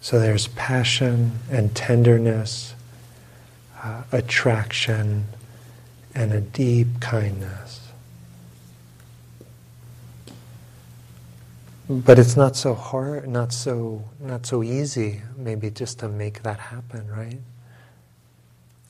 So 0.00 0.20
there's 0.20 0.48
passion 0.48 1.32
and 1.50 1.74
tenderness, 1.74 2.74
uh, 3.82 4.04
attraction, 4.12 5.26
and 6.14 6.32
a 6.32 6.40
deep 6.40 7.00
kindness. 7.00 7.88
But 11.88 12.18
it's 12.18 12.36
not 12.36 12.56
so 12.56 12.74
hard, 12.74 13.28
not 13.28 13.52
so 13.52 14.04
not 14.20 14.46
so 14.46 14.62
easy, 14.62 15.22
maybe 15.36 15.70
just 15.70 16.00
to 16.00 16.08
make 16.08 16.42
that 16.42 16.58
happen, 16.58 17.08
right? 17.08 17.38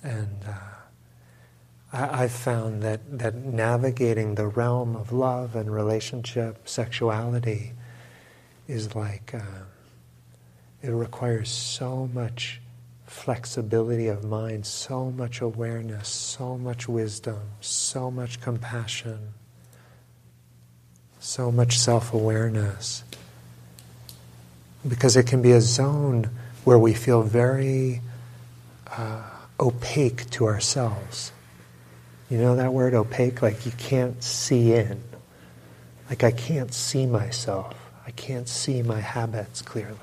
And 0.03 0.37
uh, 0.49 0.76
I've 1.93 2.33
found 2.33 2.83
that 2.83 3.19
that 3.19 3.35
navigating 3.37 4.35
the 4.35 4.47
realm 4.47 4.97
of 4.97 5.13
love 5.13 5.55
and 5.55 5.73
relationship, 5.73 6.69
sexuality, 6.69 7.73
is 8.69 8.95
like. 8.95 9.35
Uh, 9.35 9.65
it 10.83 10.91
requires 10.91 11.49
so 11.51 12.09
much 12.13 12.61
flexibility 13.07 14.09
of 14.09 14.25
mind, 14.25 14.67
so 14.67 15.11
much 15.11 15.41
awareness, 15.41 16.09
so 16.09 16.59
much 16.59 16.89
wisdom, 16.89 17.41
so 17.61 18.11
much 18.11 18.41
compassion, 18.41 19.35
so 21.19 21.51
much 21.51 21.79
self 21.79 22.13
awareness. 22.13 23.05
Because 24.87 25.17
it 25.17 25.27
can 25.27 25.43
be 25.43 25.53
a 25.53 25.61
zone 25.61 26.31
where 26.65 26.79
we 26.79 26.95
feel 26.95 27.23
very 27.23 28.01
uh, 28.89 29.23
opaque 29.59 30.29
to 30.31 30.47
ourselves. 30.47 31.33
You 32.29 32.39
know 32.39 32.57
that 32.57 32.73
word 32.73 32.95
opaque? 32.95 33.43
Like 33.43 33.65
you 33.67 33.73
can't 33.73 34.23
see 34.23 34.73
in. 34.73 35.01
Like 36.09 36.25
I 36.25 36.31
can't 36.31 36.73
see 36.73 37.07
myself. 37.07 37.75
I 38.07 38.11
can't 38.13 38.49
see 38.49 38.83
my 38.83 39.01
habits 39.01 39.63
clearly. 39.63 39.99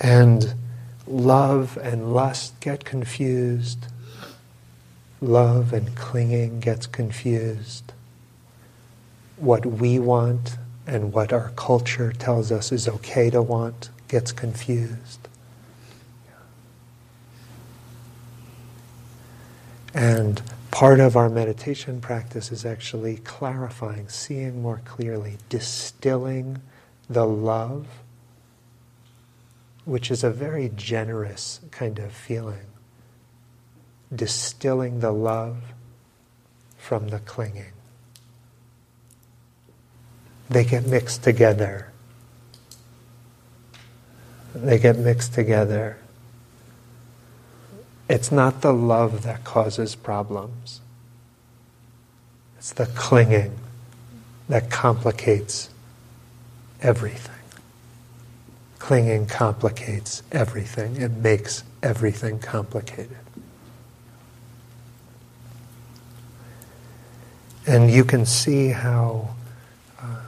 And 0.00 0.54
love 1.06 1.78
and 1.80 2.12
lust 2.12 2.58
get 2.60 2.84
confused. 2.84 3.86
Love 5.20 5.72
and 5.72 5.94
clinging 5.96 6.60
gets 6.60 6.86
confused. 6.86 7.92
What 9.36 9.64
we 9.64 9.98
want 10.00 10.58
and 10.86 11.12
what 11.12 11.32
our 11.32 11.50
culture 11.50 12.12
tells 12.12 12.50
us 12.50 12.72
is 12.72 12.88
okay 12.88 13.30
to 13.30 13.40
want 13.40 13.90
gets 14.08 14.32
confused. 14.32 15.28
And 19.94 20.40
part 20.70 21.00
of 21.00 21.16
our 21.16 21.28
meditation 21.28 22.00
practice 22.00 22.50
is 22.50 22.64
actually 22.64 23.16
clarifying, 23.18 24.08
seeing 24.08 24.62
more 24.62 24.80
clearly, 24.84 25.38
distilling 25.48 26.62
the 27.08 27.26
love 27.26 27.86
which 29.84 30.10
is 30.10 30.22
a 30.22 30.30
very 30.30 30.70
generous 30.76 31.60
kind 31.70 31.98
of 31.98 32.12
feeling, 32.12 32.66
distilling 34.14 35.00
the 35.00 35.10
love 35.10 35.56
from 36.78 37.08
the 37.08 37.18
clinging. 37.20 37.72
They 40.48 40.64
get 40.64 40.86
mixed 40.86 41.24
together. 41.24 41.90
They 44.54 44.78
get 44.78 44.98
mixed 44.98 45.34
together. 45.34 45.98
It's 48.08 48.32
not 48.32 48.60
the 48.60 48.72
love 48.72 49.22
that 49.22 49.44
causes 49.44 49.94
problems. 49.94 50.80
It's 52.58 52.72
the 52.72 52.86
clinging 52.86 53.58
that 54.48 54.70
complicates 54.70 55.70
everything. 56.80 57.34
Clinging 58.78 59.26
complicates 59.26 60.22
everything, 60.32 60.96
it 60.96 61.10
makes 61.10 61.64
everything 61.82 62.38
complicated. 62.38 63.16
And 67.66 67.90
you 67.90 68.04
can 68.04 68.26
see 68.26 68.68
how 68.68 69.30
uh, 70.00 70.20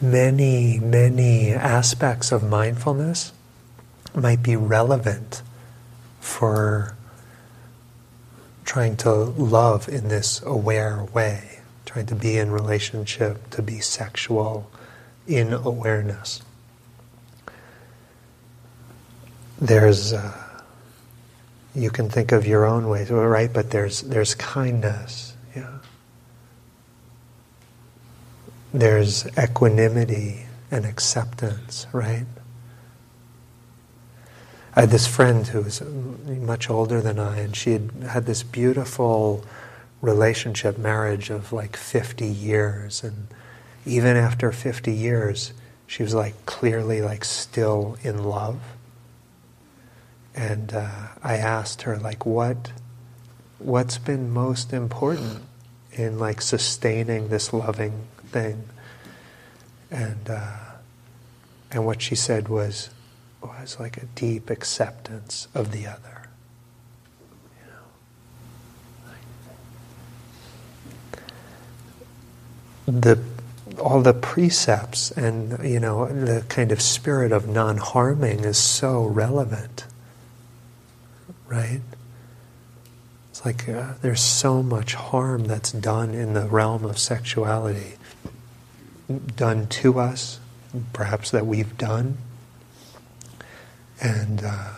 many, 0.00 0.80
many 0.80 1.52
aspects 1.52 2.32
of 2.32 2.42
mindfulness 2.42 3.32
might 4.14 4.42
be 4.42 4.56
relevant 4.56 5.42
for 6.20 6.96
trying 8.64 8.96
to 8.96 9.10
love 9.12 9.88
in 9.88 10.08
this 10.08 10.42
aware 10.42 11.04
way, 11.12 11.60
trying 11.86 12.06
to 12.06 12.14
be 12.14 12.38
in 12.38 12.50
relationship, 12.50 13.50
to 13.50 13.62
be 13.62 13.80
sexual, 13.80 14.70
in 15.26 15.52
awareness. 15.52 16.42
There's, 19.60 20.12
uh, 20.12 20.36
you 21.74 21.90
can 21.90 22.08
think 22.08 22.32
of 22.32 22.46
your 22.46 22.64
own 22.64 22.88
ways, 22.88 23.10
right? 23.10 23.52
But 23.52 23.70
there's 23.70 24.02
there's 24.02 24.34
kindness, 24.34 25.34
yeah. 25.54 25.78
There's 28.72 29.26
equanimity 29.36 30.46
and 30.70 30.86
acceptance, 30.86 31.86
right? 31.92 32.26
I 34.80 34.84
had 34.84 34.92
this 34.92 35.06
friend 35.06 35.46
who 35.46 35.60
was 35.60 35.82
much 35.82 36.70
older 36.70 37.02
than 37.02 37.18
I, 37.18 37.40
and 37.40 37.54
she 37.54 37.72
had 37.72 37.90
had 38.08 38.24
this 38.24 38.42
beautiful 38.42 39.44
relationship, 40.00 40.78
marriage 40.78 41.28
of 41.28 41.52
like 41.52 41.76
50 41.76 42.26
years, 42.26 43.04
and 43.04 43.26
even 43.84 44.16
after 44.16 44.50
50 44.50 44.90
years, 44.90 45.52
she 45.86 46.02
was 46.02 46.14
like 46.14 46.46
clearly 46.46 47.02
like 47.02 47.26
still 47.26 47.98
in 48.02 48.24
love. 48.24 48.58
And 50.34 50.72
uh, 50.72 51.08
I 51.22 51.36
asked 51.36 51.82
her 51.82 51.98
like, 51.98 52.24
what, 52.24 52.72
what's 53.58 53.98
been 53.98 54.30
most 54.30 54.72
important 54.72 55.42
in 55.92 56.18
like 56.18 56.40
sustaining 56.40 57.28
this 57.28 57.52
loving 57.52 58.06
thing? 58.28 58.64
And 59.90 60.30
uh, 60.30 60.56
and 61.70 61.84
what 61.84 62.00
she 62.00 62.14
said 62.14 62.48
was 62.48 62.88
was 63.42 63.78
like 63.80 63.96
a 63.96 64.06
deep 64.14 64.50
acceptance 64.50 65.48
of 65.54 65.72
the 65.72 65.86
other. 65.86 66.28
The 72.86 73.22
all 73.78 74.02
the 74.02 74.12
precepts 74.12 75.10
and 75.12 75.64
you 75.64 75.78
know 75.78 76.06
the 76.06 76.44
kind 76.48 76.72
of 76.72 76.82
spirit 76.82 77.30
of 77.30 77.48
non-harming 77.48 78.40
is 78.40 78.58
so 78.58 79.04
relevant 79.04 79.86
right? 81.50 81.80
It's 83.30 83.44
like 83.44 83.68
uh, 83.68 83.94
there's 84.00 84.22
so 84.22 84.62
much 84.62 84.94
harm 84.94 85.44
that's 85.44 85.72
done 85.72 86.14
in 86.14 86.32
the 86.32 86.46
realm 86.46 86.84
of 86.84 86.98
sexuality 86.98 87.96
done 89.36 89.66
to 89.66 89.98
us 89.98 90.38
perhaps 90.92 91.32
that 91.32 91.44
we've 91.44 91.76
done 91.76 92.16
and 94.00 94.42
uh, 94.44 94.70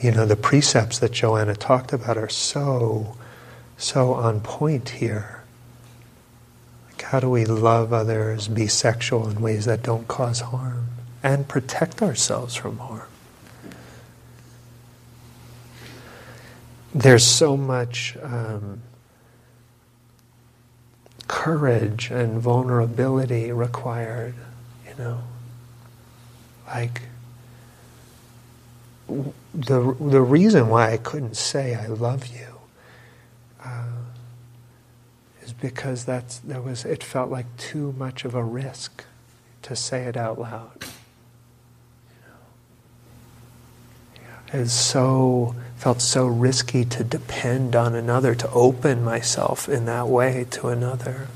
you 0.00 0.12
know 0.12 0.26
the 0.26 0.36
precepts 0.36 0.98
that 1.00 1.12
joanna 1.12 1.54
talked 1.56 1.92
about 1.92 2.18
are 2.18 2.28
so 2.30 3.16
so 3.78 4.14
on 4.14 4.40
point 4.40 4.90
here 4.90 5.40
Like, 6.90 7.02
how 7.02 7.20
do 7.20 7.30
we 7.30 7.44
love 7.46 7.92
others, 7.92 8.48
be 8.48 8.66
sexual 8.68 9.28
in 9.28 9.40
ways 9.42 9.66
that 9.66 9.82
don't 9.82 10.08
cause 10.08 10.40
harm, 10.40 10.88
and 11.22 11.48
protect 11.48 12.02
ourselves 12.02 12.54
from 12.56 12.78
harm? 12.78 13.08
There's 16.94 17.24
so 17.26 17.56
much 17.56 18.16
um, 18.22 18.82
courage 21.28 22.10
and 22.10 22.40
vulnerability 22.40 23.52
required, 23.52 24.34
you 24.88 24.94
know. 25.02 25.22
Like, 26.72 27.02
the, 29.08 29.94
the 30.00 30.22
reason 30.22 30.68
why 30.68 30.92
I 30.92 30.96
couldn't 30.96 31.36
say 31.36 31.74
I 31.74 31.86
love 31.86 32.26
you 32.28 32.46
uh, 33.62 33.84
is 35.42 35.52
because 35.52 36.06
that's, 36.06 36.38
that 36.38 36.64
was, 36.64 36.86
it 36.86 37.04
felt 37.04 37.30
like 37.30 37.44
too 37.58 37.94
much 37.98 38.24
of 38.24 38.34
a 38.34 38.42
risk 38.42 39.04
to 39.62 39.76
say 39.76 40.04
it 40.04 40.16
out 40.16 40.40
loud. 40.40 40.84
It 44.52 44.68
so 44.68 45.54
felt 45.76 46.00
so 46.00 46.26
risky 46.26 46.84
to 46.84 47.04
depend 47.04 47.74
on 47.74 47.94
another, 47.94 48.34
to 48.34 48.50
open 48.50 49.02
myself 49.02 49.68
in 49.68 49.86
that 49.86 50.08
way 50.08 50.46
to 50.50 50.68
another. 50.68 51.28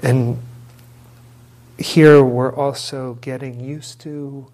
And 0.00 0.42
here 1.78 2.22
we're 2.22 2.54
also 2.54 3.14
getting 3.14 3.60
used 3.60 4.00
to 4.00 4.50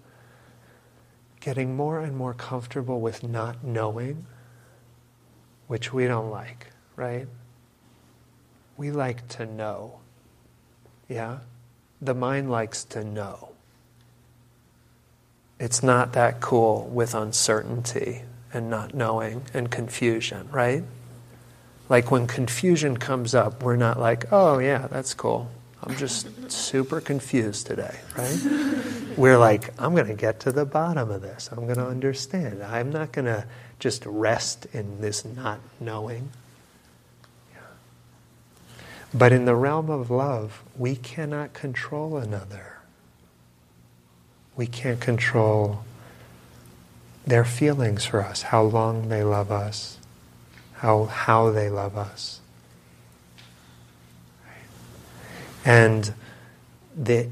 getting 1.39 1.75
more 1.75 1.99
and 1.99 2.15
more 2.15 2.33
comfortable 2.33 3.01
with 3.01 3.21
not 3.21 3.63
knowing, 3.65 4.25
which 5.67 5.91
we 5.91 6.07
don't 6.07 6.29
like, 6.29 6.67
right? 6.95 7.27
We 8.77 8.91
like 8.91 9.27
to 9.29 9.45
know. 9.45 9.99
Yeah? 11.09 11.39
The 12.01 12.13
mind 12.13 12.49
likes 12.49 12.85
to 12.85 13.03
know. 13.03 13.49
It's 15.59 15.83
not 15.83 16.13
that 16.13 16.39
cool 16.39 16.89
with 16.93 17.13
uncertainty 17.13 18.21
and 18.53 18.69
not 18.69 18.93
knowing 18.93 19.43
and 19.53 19.69
confusion, 19.69 20.47
right? 20.49 20.83
Like 21.89 22.09
when 22.09 22.25
confusion 22.25 22.95
comes 22.95 23.35
up, 23.35 23.63
we're 23.63 23.75
not 23.75 23.99
like, 23.99 24.31
oh, 24.31 24.59
yeah, 24.59 24.87
that's 24.87 25.13
cool. 25.13 25.51
I'm 25.83 25.95
just 25.97 26.51
super 26.51 27.01
confused 27.01 27.67
today, 27.67 27.99
right? 28.17 28.39
We're 29.17 29.37
like, 29.37 29.69
I'm 29.79 29.93
going 29.93 30.07
to 30.07 30.13
get 30.13 30.39
to 30.41 30.51
the 30.51 30.65
bottom 30.65 31.11
of 31.11 31.21
this. 31.21 31.49
I'm 31.51 31.65
going 31.65 31.77
to 31.77 31.87
understand. 31.87 32.63
I'm 32.63 32.89
not 32.91 33.11
going 33.11 33.25
to 33.25 33.45
just 33.79 34.05
rest 34.05 34.65
in 34.71 35.01
this 35.01 35.25
not 35.25 35.59
knowing. 35.79 36.29
But 39.13 39.31
in 39.31 39.45
the 39.45 39.55
realm 39.55 39.89
of 39.89 40.09
love, 40.09 40.63
we 40.77 40.95
cannot 40.95 41.53
control 41.53 42.17
another 42.17 42.73
we 44.55 44.67
can't 44.67 44.99
control 44.99 45.83
their 47.25 47.45
feelings 47.45 48.05
for 48.05 48.21
us, 48.21 48.43
how 48.43 48.61
long 48.61 49.09
they 49.09 49.23
love 49.23 49.51
us, 49.51 49.97
how, 50.75 51.05
how 51.05 51.51
they 51.51 51.69
love 51.69 51.97
us. 51.97 52.41
And 55.65 56.13
that 56.95 57.27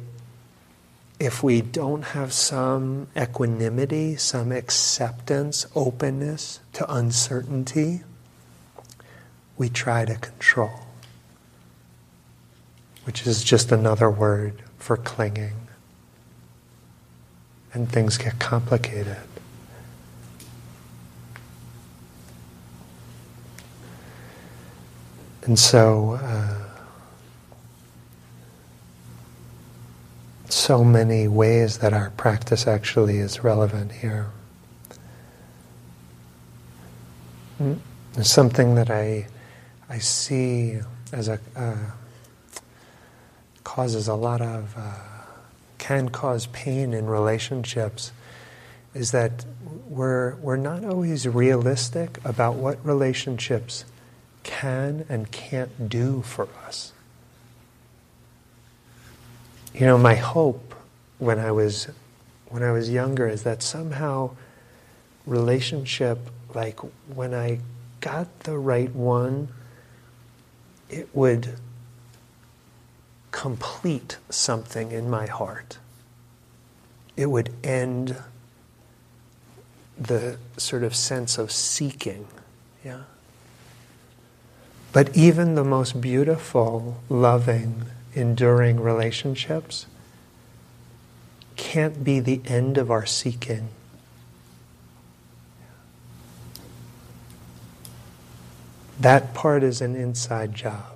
if 1.20 1.44
we 1.44 1.62
don't 1.62 2.02
have 2.02 2.34
some 2.34 3.08
equanimity, 3.16 4.16
some 4.16 4.52
acceptance, 4.52 5.68
openness 5.76 6.60
to 6.74 6.92
uncertainty, 6.92 8.02
we 9.58 9.70
try 9.70 10.06
to 10.06 10.16
control, 10.16 10.88
which 13.04 13.28
is 13.28 13.44
just 13.44 13.72
another 13.72 14.10
word 14.10 14.64
for 14.78 14.98
clinging 14.98 15.68
and 17.74 17.90
things 17.90 18.18
get 18.18 18.40
complicated. 18.40 19.18
And 25.44 25.58
so, 25.58 26.20
uh, 26.22 26.61
so 30.52 30.84
many 30.84 31.28
ways 31.28 31.80
that 31.80 31.93
our 31.93 32.10
practice 32.12 32.68
actually 32.68 33.18
is 33.18 33.43
relevant 33.43 33.91
here. 33.91 34.28
There's 38.14 38.32
something 38.32 38.76
that 38.76 38.89
I, 38.89 39.28
I 39.89 39.99
see 39.99 40.80
as 41.12 41.28
a 41.28 41.39
uh, 41.56 41.76
causes 43.64 44.08
a 44.08 44.16
lot 44.16 44.41
of. 44.41 44.74
Uh, 44.78 45.12
can 45.82 46.10
cause 46.10 46.45
pain 46.47 46.93
in 46.93 47.08
relationships 47.08 48.12
is 48.93 49.12
that 49.12 49.43
we're, 49.88 50.36
we're 50.36 50.56
not 50.56 50.86
always 50.86 51.28
realistic 51.28 52.20
about 52.24 52.54
what 52.56 52.78
relationships 52.86 53.84
can 54.43 55.04
and 55.10 55.32
can't 55.32 55.89
do 55.89 56.22
for 56.22 56.47
us. 56.66 56.93
You 59.74 59.86
know, 59.86 59.98
my 59.98 60.16
hope 60.16 60.76
when 61.18 61.40
I 61.40 61.52
was 61.52 61.88
when 62.50 62.64
I 62.64 62.72
was 62.72 62.90
younger 62.90 63.28
is 63.28 63.44
that 63.44 63.64
somehow 63.64 64.32
relationship 65.26 66.20
like 66.54 66.80
when 67.14 67.34
I 67.34 67.60
got 68.02 68.42
the 68.42 68.58
right 68.58 68.94
one 68.94 69.48
it 70.90 71.08
would 71.14 71.56
complete 73.32 74.18
something 74.30 74.92
in 74.92 75.10
my 75.10 75.26
heart. 75.26 75.78
It 77.16 77.28
would 77.28 77.54
end 77.64 78.18
the 79.98 80.38
sort 80.58 80.84
of 80.84 80.96
sense 80.96 81.38
of 81.38 81.52
seeking. 81.52 82.28
Yeah. 82.84 83.04
But 84.92 85.16
even 85.16 85.56
the 85.56 85.64
most 85.64 86.02
beautiful, 86.02 87.02
loving, 87.08 87.86
enduring 88.14 88.80
relationships 88.80 89.86
can't 91.55 92.03
be 92.03 92.20
the 92.20 92.41
end 92.45 92.78
of 92.78 92.89
our 92.89 93.05
seeking. 93.05 93.70
That 98.99 99.34
part 99.34 99.64
is 99.64 99.82
an 99.82 99.95
inside 99.95 100.53
job. 100.53 100.91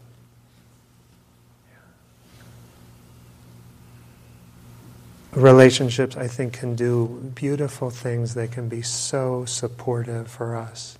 relationships, 5.35 6.15
I 6.15 6.27
think, 6.27 6.53
can 6.53 6.75
do 6.75 7.31
beautiful 7.35 7.89
things. 7.89 8.33
They 8.33 8.47
can 8.47 8.69
be 8.69 8.81
so 8.81 9.45
supportive 9.45 10.27
for 10.29 10.55
us. 10.55 10.97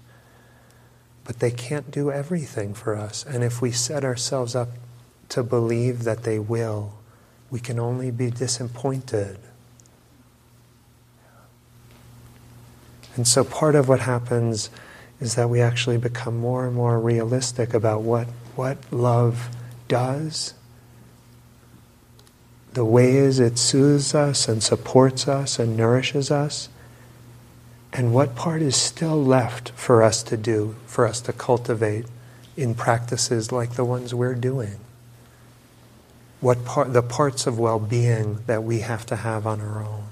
But 1.24 1.39
they 1.39 1.51
can't 1.51 1.89
do 1.89 2.11
everything 2.11 2.74
for 2.74 2.95
us. 2.95 3.26
And 3.26 3.43
if 3.43 3.61
we 3.61 3.72
set 3.72 4.03
ourselves 4.03 4.55
up 4.55 4.70
to 5.30 5.44
believe 5.44 6.04
that 6.04 6.24
they 6.24 6.40
will, 6.40 6.94
we 7.50 7.60
can 7.60 7.80
only 7.80 8.12
be 8.12 8.30
disappointed. 8.30 9.38
And 13.16 13.28
so 13.28 13.44
part 13.44 13.76
of 13.76 13.88
what 13.88 14.02
happens 14.02 14.70
is 15.22 15.36
that 15.36 15.50
we 15.50 15.62
actually 15.62 15.98
become 15.98 16.38
more 16.38 16.66
and 16.66 16.76
more 16.76 17.00
realistic 17.00 17.74
about 17.74 18.02
what, 18.02 18.28
what 18.56 18.78
love 18.92 19.50
does 19.88 20.54
the 22.76 22.86
ways 22.86 23.40
it 23.40 23.58
soothes 23.58 24.14
us 24.14 24.50
and 24.50 24.62
supports 24.62 25.30
us 25.30 25.60
and 25.60 25.78
nourishes 25.78 26.30
us, 26.30 26.68
and 27.94 28.14
what 28.14 28.36
part 28.36 28.62
is 28.62 28.76
still 28.76 29.24
left 29.24 29.70
for 29.70 30.04
us 30.04 30.22
to 30.22 30.36
do, 30.36 30.76
for 30.86 31.08
us 31.08 31.22
to 31.22 31.32
cultivate 31.32 32.06
in 32.58 32.76
practices 32.76 33.50
like 33.50 33.76
the 33.76 33.86
ones 33.86 34.14
we're 34.14 34.36
doing. 34.36 34.76
What 36.46 36.64
part, 36.64 36.93
the 36.93 37.02
parts 37.02 37.48
of 37.48 37.58
well 37.58 37.80
being 37.80 38.38
that 38.46 38.64
we 38.64 38.82
have 38.82 39.04
to 39.08 39.16
have 39.16 39.48
on 39.48 39.60
our 39.60 39.84
own. 39.84 40.04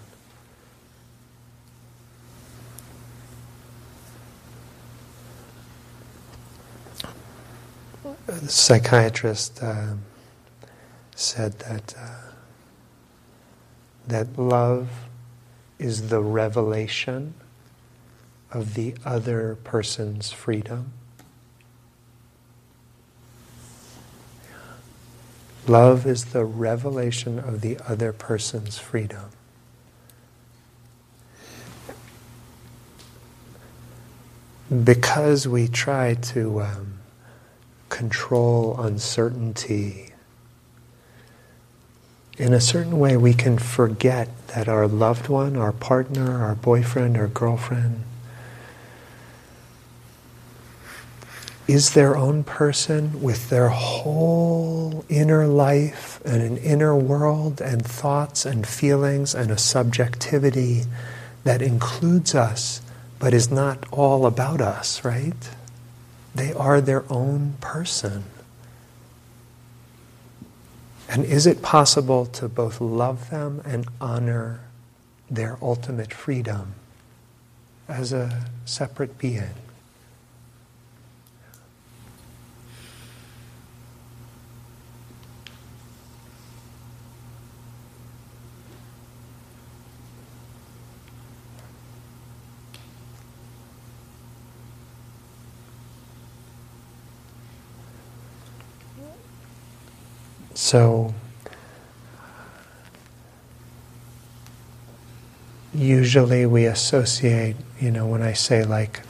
The 8.25 8.49
psychiatrist 8.49 9.61
uh, 9.61 9.93
said 11.13 11.59
that. 11.59 11.93
Uh, 11.95 12.09
that 14.07 14.35
love 14.35 14.89
is 15.77 16.09
the 16.09 16.19
revelation 16.19 17.35
of 18.51 18.73
the 18.73 18.95
other 19.05 19.59
person's 19.63 20.31
freedom. 20.31 20.93
Love 25.67 26.05
is 26.05 26.25
the 26.25 26.43
revelation 26.43 27.39
of 27.39 27.61
the 27.61 27.77
other 27.87 28.11
person's 28.11 28.77
freedom. 28.77 29.29
Because 34.83 35.47
we 35.47 35.67
try 35.67 36.15
to 36.15 36.61
um, 36.61 36.99
control 37.89 38.79
uncertainty 38.79 40.13
in 42.37 42.51
a 42.51 42.59
certain 42.59 42.97
way, 42.97 43.15
we 43.15 43.33
can 43.33 43.59
forget 43.59 44.47
that 44.47 44.67
our 44.67 44.87
loved 44.87 45.29
one, 45.29 45.55
our 45.55 45.71
partner, 45.71 46.43
our 46.43 46.55
boyfriend, 46.55 47.15
our 47.15 47.27
girlfriend, 47.27 48.03
is 51.67 51.93
their 51.93 52.17
own 52.17 52.43
person 52.43 53.21
with 53.21 53.49
their 53.49 53.69
whole 53.69 55.05
inner 55.07 55.47
life 55.47 56.19
and 56.25 56.41
an 56.41 56.57
inner 56.57 56.95
world 56.95 57.61
and 57.61 57.85
thoughts 57.85 58.45
and 58.45 58.67
feelings 58.67 59.33
and 59.33 59.49
a 59.49 59.57
subjectivity 59.57 60.83
that 61.43 61.61
includes 61.61 62.35
us 62.35 62.81
but 63.23 63.33
is 63.33 63.49
not 63.49 63.85
all 63.89 64.25
about 64.25 64.59
us, 64.59 65.05
right? 65.05 65.49
They 66.35 66.51
are 66.51 66.81
their 66.81 67.05
own 67.09 67.53
person. 67.61 68.25
And 71.07 71.23
is 71.23 71.47
it 71.47 71.61
possible 71.61 72.25
to 72.27 72.49
both 72.49 72.81
love 72.81 73.29
them 73.29 73.61
and 73.63 73.87
honor 74.01 74.59
their 75.31 75.57
ultimate 75.61 76.13
freedom 76.13 76.73
as 77.87 78.11
a 78.11 78.47
separate 78.65 79.17
being? 79.17 79.62
So, 100.63 101.13
usually 105.73 106.45
we 106.45 106.63
associate, 106.63 107.57
you 107.81 107.91
know, 107.91 108.07
when 108.07 108.21
I 108.21 108.31
say 108.31 108.63
like, 108.63 109.01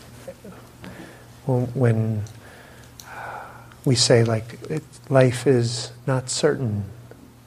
when 1.46 2.24
we 3.86 3.94
say 3.94 4.24
like, 4.24 4.60
it, 4.68 4.82
life 5.10 5.46
is 5.46 5.92
not 6.08 6.32
certain. 6.32 6.86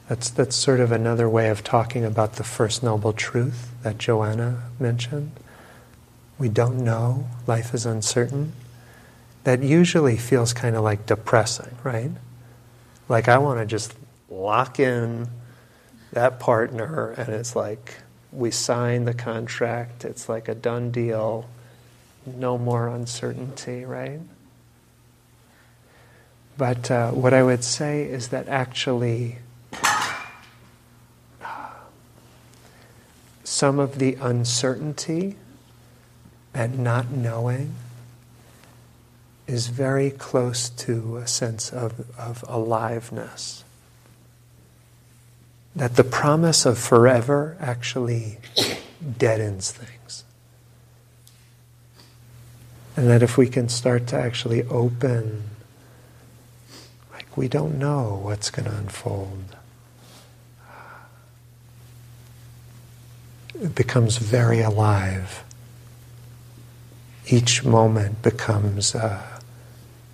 That's, 0.09 0.31
that's 0.31 0.55
sort 0.55 0.79
of 0.79 0.93
another 0.93 1.29
way 1.29 1.49
of 1.49 1.65
talking 1.65 2.05
about 2.05 2.35
the 2.35 2.45
first 2.45 2.85
noble 2.85 3.13
truth 3.13 3.73
that 3.83 3.99
Joanna 3.99 4.71
mentioned. 4.79 5.33
We 6.39 6.49
don't 6.49 6.85
know, 6.85 7.27
life 7.49 7.75
is 7.75 7.85
uncertain. 7.85 8.53
That 9.43 9.65
usually 9.65 10.17
feels 10.17 10.53
kind 10.53 10.77
of 10.77 10.85
like 10.85 11.07
depressing, 11.07 11.77
right? 11.83 12.13
Like 13.09 13.29
I 13.29 13.39
want 13.39 13.61
to 13.61 13.67
just 13.67 13.95
lock 14.29 14.81
in 14.81 15.29
that 16.13 16.41
partner, 16.41 17.11
and 17.11 17.29
it's 17.29 17.55
like 17.55 17.95
we 18.33 18.51
sign 18.51 19.05
the 19.05 19.15
contract, 19.15 20.05
it's 20.05 20.29
like 20.29 20.49
a 20.49 20.55
done 20.55 20.91
deal, 20.91 21.49
no 22.27 22.59
more 22.59 22.89
uncertainty, 22.89 23.85
right? 23.85 24.21
But 26.59 26.91
uh, 26.91 27.11
what 27.13 27.33
I 27.35 27.43
would 27.43 27.63
say 27.63 28.05
is 28.05 28.29
that 28.29 28.49
actually, 28.49 29.39
some 33.45 33.79
of 33.79 33.99
the 33.99 34.15
uncertainty 34.15 35.37
and 36.53 36.79
not 36.81 37.11
knowing 37.11 37.75
is 39.47 39.69
very 39.69 40.11
close 40.11 40.69
to 40.69 41.17
a 41.19 41.27
sense 41.27 41.73
of, 41.73 42.11
of 42.19 42.45
aliveness. 42.49 43.63
That 45.75 45.97
the 45.97 46.05
promise 46.05 46.67
of 46.67 46.79
forever 46.79 47.57
actually 47.61 48.39
deadens 49.19 49.71
things. 49.71 50.25
And 52.97 53.09
that 53.09 53.23
if 53.23 53.37
we 53.37 53.47
can 53.47 53.69
start 53.69 54.07
to 54.09 54.17
actually 54.17 54.65
open, 54.65 55.43
like 57.13 57.37
we 57.37 57.47
don't 57.47 57.79
know 57.79 58.21
what's 58.23 58.51
going 58.51 58.69
to 58.69 58.77
unfold, 58.77 59.55
it 63.61 63.75
becomes 63.75 64.17
very 64.17 64.61
alive. 64.61 65.45
Each 67.27 67.65
moment 67.65 68.23
becomes. 68.23 68.95
Uh, 68.95 69.36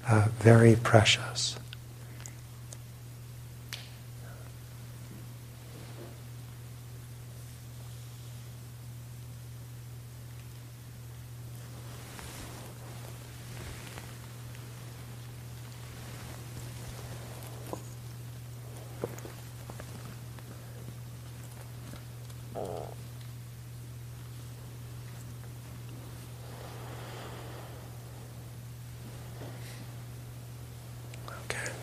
uh, 0.08 0.28
very 0.40 0.76
precious. 0.76 1.56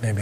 Maybe 0.02 0.22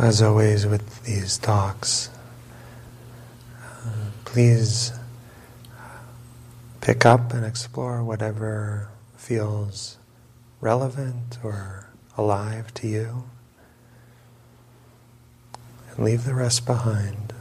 As 0.00 0.22
always 0.22 0.66
with 0.66 1.04
these 1.04 1.36
talks, 1.36 2.08
uh, 3.62 3.90
please 4.24 4.92
pick 6.80 7.04
up 7.04 7.34
and 7.34 7.44
explore 7.44 8.02
whatever 8.02 8.88
feels 9.18 9.98
relevant 10.62 11.36
or 11.44 11.90
alive 12.16 12.72
to 12.74 12.88
you, 12.88 13.24
and 15.90 16.02
leave 16.02 16.24
the 16.24 16.34
rest 16.34 16.64
behind. 16.64 17.34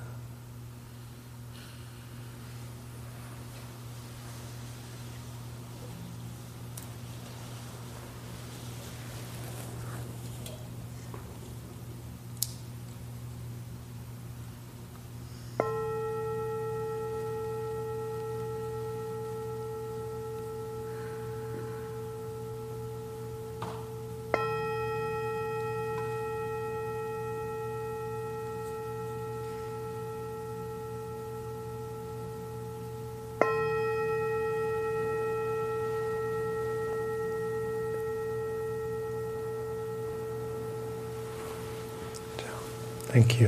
Thank 43.11 43.41
you. 43.41 43.47